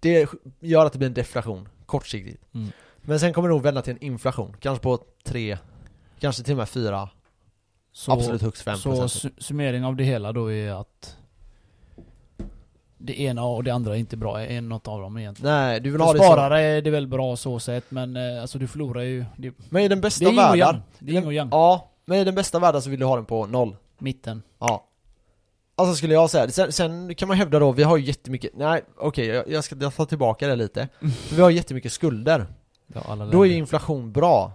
[0.01, 0.29] det
[0.61, 2.55] gör att det blir en deflation, kortsiktigt.
[2.55, 2.69] Mm.
[3.03, 5.59] Men sen kommer det nog vända till en inflation, kanske på tre,
[6.21, 7.09] kanske till och med fyra,
[7.93, 9.35] Så, absolut högst fem så procent.
[9.35, 11.17] su- summering av det hela då är att
[12.99, 15.53] det ena och det andra är inte bra, är något av dem egentligen.
[15.55, 16.25] Nej, du vill För ha det så.
[16.25, 19.25] sparare är det väl bra så sett, men eh, alltså du förlorar ju...
[19.37, 20.83] Det, Men i den bästa världen.
[20.99, 21.49] Det är yin och yang.
[21.51, 23.77] ja, men i den bästa världen så vill du ha den på noll.
[23.99, 24.43] Mitten.
[24.59, 24.85] Ja.
[25.75, 28.85] Alltså skulle jag säga, sen, sen kan man hävda då, vi har ju jättemycket, nej
[28.97, 30.89] okej jag, jag ska jag tar tillbaka det lite.
[31.01, 32.47] För vi har jättemycket skulder.
[32.87, 34.53] Ja, Då är ju inflation bra.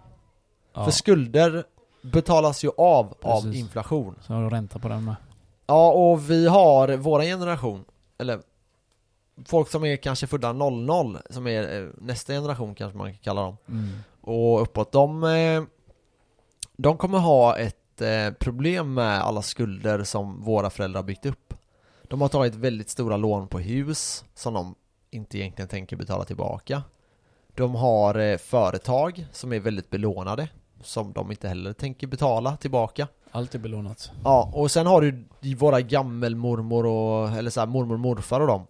[0.74, 0.84] ja.
[0.86, 1.64] För skulder
[2.02, 3.56] betalas ju av av Precis.
[3.62, 4.16] inflation.
[4.22, 5.16] Så har du ränta på den med.
[5.68, 7.86] Ja, och vi har våra generation,
[8.18, 8.40] eller
[9.46, 13.42] folk som är kanske födda 00, som är eh, nästa generation kanske man kan kalla
[13.42, 13.58] dem.
[13.70, 13.90] Mm.
[14.22, 15.64] Och uppåt, de, eh,
[16.78, 21.54] de kommer ha ett eh, problem med alla skulder som våra föräldrar har byggt upp.
[22.08, 24.76] De har tagit väldigt stora lån på hus som de
[25.12, 26.84] inte egentligen tänker betala tillbaka.
[27.56, 30.50] De har eh, företag som är väldigt belånade,
[30.82, 33.08] som de inte heller tänker betala tillbaka.
[33.32, 34.12] Allt är belånat.
[34.24, 35.26] Ja, och sen har du
[35.56, 38.68] våra gammelmormor och, eller så här, mormor och morfar och dem.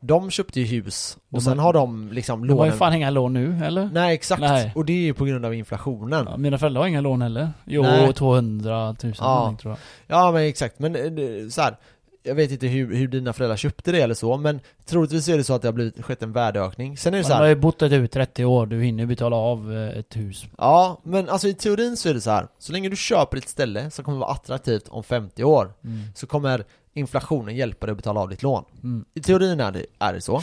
[0.00, 2.78] De köpte ju hus, och De sen har- har de liksom De har ju lånen...
[2.78, 3.90] fan inga lån nu, eller?
[3.92, 4.72] Nej exakt, Nej.
[4.74, 6.26] och det är ju på grund av inflationen.
[6.30, 7.50] Ja, mina föräldrar har inga lån heller.
[7.64, 8.12] Jo, Nej.
[8.12, 9.56] 200 000 Ja.
[9.60, 9.78] tror jag.
[10.18, 11.76] Ja men exakt, men eh, så här.
[12.22, 15.44] Jag vet inte hur, hur dina föräldrar köpte det eller så, men troligtvis är det
[15.44, 16.96] så att det har blivit, skett en värdeökning.
[16.96, 19.06] Sen är det så Man har här, ju bott ett ut 30 år, du hinner
[19.06, 20.44] betala av eh, ett hus.
[20.58, 22.46] ja men alltså i teorin så är det så här.
[22.58, 26.00] så länge du köper ett ställe som kommer vara attraktivt om 50 år, Mm.
[26.14, 26.64] så kommer
[26.98, 28.64] inflationen hjälpa dig att betala av ditt lån.
[28.82, 29.04] Mm.
[29.14, 30.40] I teorin är det, är det så.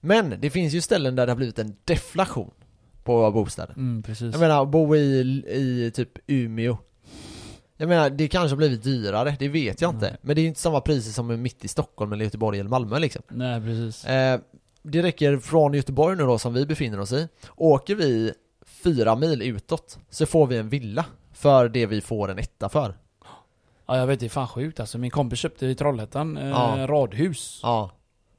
[0.00, 2.50] Men det finns ju ställen där det har blivit en deflation
[3.04, 3.74] på bostäder.
[3.76, 4.32] Mm, precis.
[4.32, 6.76] Jag menar, bo i, i typ Umeå
[7.76, 10.16] Jag menar, det kanske har blivit dyrare, det vet jag inte Nej.
[10.20, 12.70] Men det är ju inte samma priser som är mitt i Stockholm eller Göteborg eller
[12.70, 14.04] Malmö liksom Nej, precis.
[14.04, 14.40] eh,
[14.82, 18.32] Det räcker från Göteborg nu då, som vi befinner oss i Åker vi
[18.66, 22.94] fyra mil utåt Så får vi en villa För det vi får en etta för
[23.86, 24.98] Ja, jag vet, det är fan sjukt alltså.
[24.98, 26.86] Min kompis köpte i Trollhättan eh, Ja.
[26.88, 27.60] radhus.
[27.62, 27.90] Ja,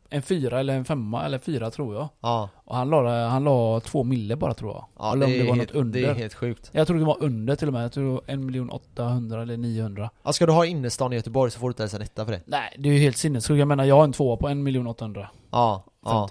[0.10, 2.10] En fyra eller en femma, eller fyra tror jag.
[2.20, 4.86] ja, Och han la, han la två mille bara tror jag.
[5.00, 6.02] ja eller om det, är var helt, något under.
[6.02, 7.84] det är helt sjukt Jag tror det var under till och med.
[7.84, 10.10] Jag tror det var en miljon 800 eller 900.
[10.24, 12.32] ja, Ska du ha innerstan i Göteborg så får du inte ens en etta för
[12.32, 13.60] det Nej, det är ju helt sinnessjukt.
[13.60, 15.38] Jag menar, jag har en tvåa på en miljon 850.
[15.52, 16.30] Ja, ja,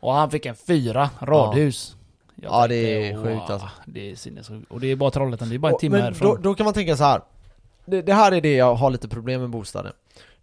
[0.00, 1.96] Och han fick en fyra radhus.
[2.42, 4.70] Jag Ja, det tänkte, är "Wow, sjukt alltså." Det är sinnessjukt.
[4.70, 6.28] Och det är bara Trollhättan, det är bara en Och- timme men härifrån.
[6.36, 7.20] då, då kan man tänka så här.
[7.90, 9.92] Det, det här är det jag har lite problem med bostaden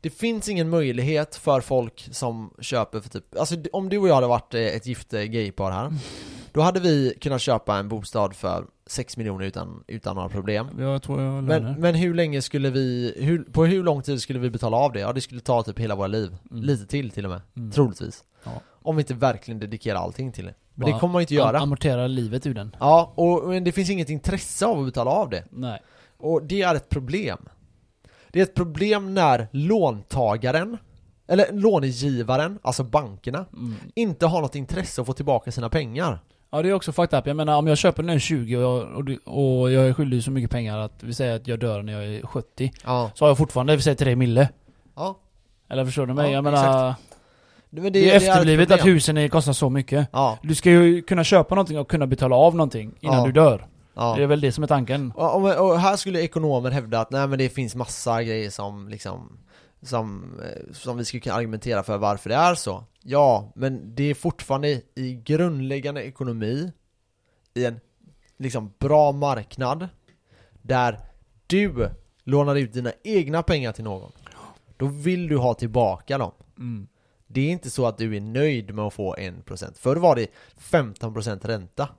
[0.01, 4.15] Det finns ingen möjlighet för folk som köper för typ Alltså om du och jag
[4.15, 5.93] hade varit eh, ett gift gaypar här
[6.51, 10.99] Då hade vi kunnat köpa en bostad för 6 miljoner utan, utan några problem har
[10.99, 11.41] två löner.
[11.41, 14.91] men, men hur länge skulle vi, hur, på hur lång tid skulle vi betala av
[14.93, 14.99] det?
[14.99, 16.63] Ja det skulle ta typ hela våra liv Mm.
[16.63, 17.71] Lite till till och med, Mm.
[17.71, 18.51] troligtvis Ja.
[18.81, 21.33] Om vi inte verkligen dedikerar allting till det Men Bara det kommer man ju inte
[21.33, 22.75] Am- göra Amortera livet ur den.
[22.79, 25.81] Ja, och, men det finns inget intresse av att betala av det Nej.
[26.19, 27.37] Och det är ett problem.
[28.31, 30.77] Det är ett problem när låntagaren,
[31.27, 33.73] eller lånegivaren, alltså bankerna, Mm.
[33.95, 36.19] inte har något intresse att få tillbaka sina pengar.
[36.51, 37.27] Ja det är också fucked up.
[37.27, 40.23] Jag menar om jag köper nu 20 och jag, och, du- och jag är skyldig
[40.23, 42.71] så mycket pengar att vi säger att jag dör när jag är 70.
[42.83, 43.11] Ja.
[43.15, 44.49] Så har jag fortfarande, vi säger 3 mille.
[44.95, 45.17] Ja.
[45.69, 46.25] Eller förstår du mig?
[46.25, 46.95] Ja, jag menar,
[47.69, 48.93] Det, men det, är ett efterblivet att problem.
[48.93, 50.07] husen är, kostar så mycket.
[50.11, 53.25] Ja, Du ska ju kunna köpa någonting och kunna betala av någonting innan Ja.
[53.25, 53.67] du dör.
[53.97, 54.15] Ja.
[54.15, 55.11] Det är väl det som är tanken.
[55.15, 59.39] Och, och, här skulle ekonomer hävda att nej men det finns massa grejer som liksom
[59.81, 62.83] som, eh, som vi skulle kunna argumentera för varför det är så.
[63.01, 66.71] Ja, men det är fortfarande i grundläggande ekonomi
[67.53, 67.79] i en
[68.37, 69.87] liksom bra marknad
[70.61, 70.99] där
[71.47, 71.89] du
[72.23, 74.11] lånar ut dina egna pengar till någon.
[74.77, 76.31] Då vill du ha tillbaka dem.
[76.57, 76.87] Mm.
[77.27, 80.27] Det är inte så att du är nöjd med att få 1% Förr var det
[80.59, 81.89] 15% ränta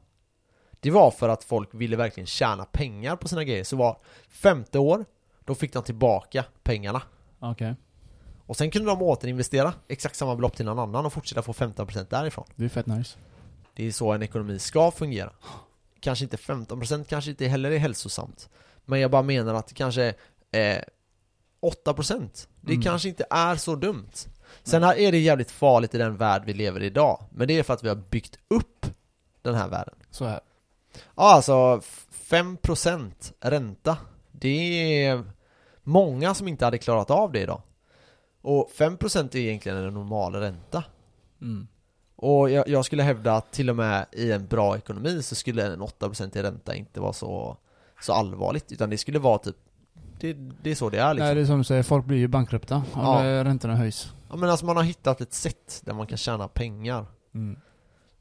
[0.80, 3.64] Det var för att folk ville verkligen tjäna pengar på sina grejer.
[3.64, 3.98] Så var
[4.28, 5.04] femte år
[5.44, 7.02] Då fick de tillbaka pengarna.
[7.38, 7.74] Okej.
[8.46, 12.06] Och sen kunde de återinvestera exakt samma belopp till någon annan och fortsätta få 15%
[12.10, 12.44] därifrån.
[12.56, 13.18] Det är fett nice.
[13.74, 15.32] Det är så en ekonomi ska fungera.
[16.00, 18.48] Kanske inte 15% kanske inte heller är hälsosamt.
[18.84, 20.14] Men jag bara menar att kanske
[20.50, 20.78] eh,
[21.60, 22.82] 8% Det Mm.
[22.82, 24.10] kanske inte är så dumt.
[24.62, 27.24] Sen här är det jävligt farligt i den värld vi lever i idag.
[27.30, 28.86] Men det är för att vi har byggt upp
[29.42, 29.94] den här världen.
[30.10, 30.40] Så här.
[30.94, 33.96] Ja alltså f- 5% ränta
[34.32, 35.24] Det är
[35.82, 37.62] många som inte hade klarat av det idag
[38.42, 40.84] Och 5% är egentligen en normal ränta
[41.42, 41.68] Mm.
[42.16, 45.66] och jag, jag skulle hävda att till och med i en bra ekonomi så skulle
[45.72, 47.56] en 8% i ränta inte vara så,
[48.00, 49.56] så allvarligt Utan det skulle vara typ
[50.20, 50.32] Det,
[50.62, 52.28] det är så det är liksom Nej det är som du säger, folk blir ju
[52.28, 53.24] bankrupta om Ja.
[53.24, 54.12] eh, räntorna höjs.
[54.30, 57.60] Ja men alltså man har hittat ett sätt där man kan tjäna pengar Mm.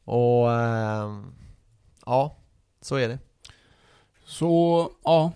[0.03, 1.33] Och ehm,
[2.05, 2.35] Ja,
[2.81, 3.19] så är det
[4.25, 5.31] Så, ja.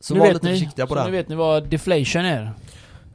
[0.00, 2.24] Så nu var vet lite ni, försiktiga på det nu här vet ni vad deflation
[2.24, 2.52] är.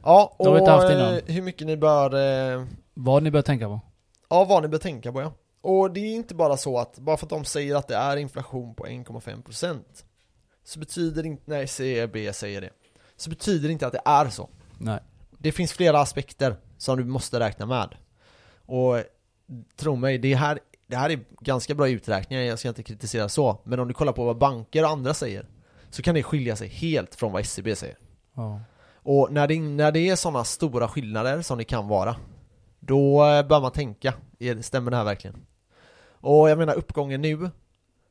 [0.02, 1.20] Ja, och eh, innan.
[1.26, 2.14] hur mycket ni bör
[2.54, 2.64] eh,
[2.94, 3.80] Vad ni bör tänka på.
[4.28, 7.16] Ja, vad ni bör tänka på ja Och det är inte bara så att, bara
[7.16, 9.80] för att de säger att det är inflation på 1,5%
[10.64, 12.70] Så betyder inte, nej CEB säger det
[13.16, 14.48] Så betyder det inte att det är så
[14.78, 15.00] Nej.
[15.38, 17.88] Det finns flera aspekter som du måste räkna med
[18.66, 19.02] Och
[19.76, 23.60] tro mig, det här, det här är ganska bra uträkningar, jag ska inte kritisera så
[23.64, 25.46] Men om du kollar på vad banker och andra säger
[25.90, 27.98] Så kan det skilja sig helt från vad SCB säger.
[28.34, 28.60] Ja.
[28.94, 32.16] Och när det, när det är sådana stora skillnader som det kan vara
[32.80, 34.14] Då eh, bör man tänka,
[34.60, 35.46] stämmer det här verkligen?
[36.20, 37.50] Och jag menar uppgången nu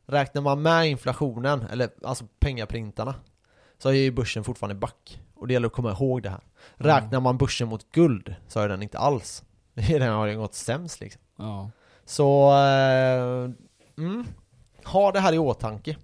[0.06, 3.16] Räknar man med inflationen, eller alltså pengaprintarna
[3.78, 5.22] Så är ju börsen fortfarande back.
[5.36, 6.42] Och det gäller att komma ihåg det här.
[6.76, 9.44] Räknar man börsen mot guld så är den inte alls.
[9.74, 11.22] Den har ju gått sämst liksom.
[11.38, 11.72] Ja.
[12.06, 13.52] Så, eh,
[13.98, 14.26] mm,
[14.86, 15.98] ha det här i åtanke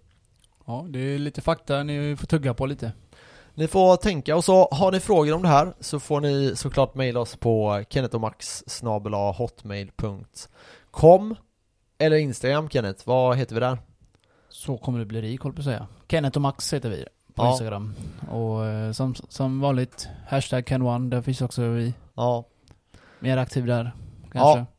[0.69, 2.91] ja, det är lite fakta ni får tugga på lite.
[3.53, 6.95] Ni får tänka och så har ni frågor om det här så får ni såklart
[6.95, 8.63] mejla oss på kennethomax
[9.37, 11.35] hotmail.com
[11.97, 13.77] Eller Instagram Kenneth, vad heter vi där?
[14.49, 15.87] Så kommer det bli rik, håll på att säga.
[16.07, 17.51] Kenneth och Max heter vi på Ja.
[17.51, 17.95] Instagram.
[18.31, 21.93] Och eh, som, som vanligt, hashtag Ken1, där finns också vi.
[22.15, 22.43] Ja,
[23.19, 23.91] Mer aktiv där,
[24.31, 24.55] kanske.
[24.55, 24.78] Kenneths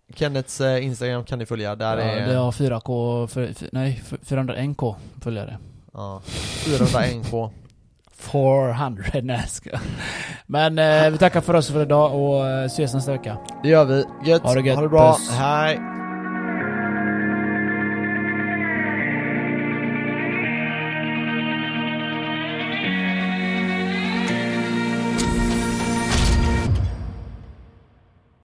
[0.61, 4.95] eh, Instagram kan ni följa, där ja, är Det har 4K, för, nej, för- 401K
[5.21, 5.59] följare.
[5.93, 7.51] ja, 401k
[8.17, 9.47] 400, nej.
[10.47, 13.37] Men eh, vi tackar för oss för idag och eh, ses nästa vecka.
[13.63, 15.31] Det gör vi, gött, Ha det gött, ha det bra, puss.
[15.31, 15.79] hej!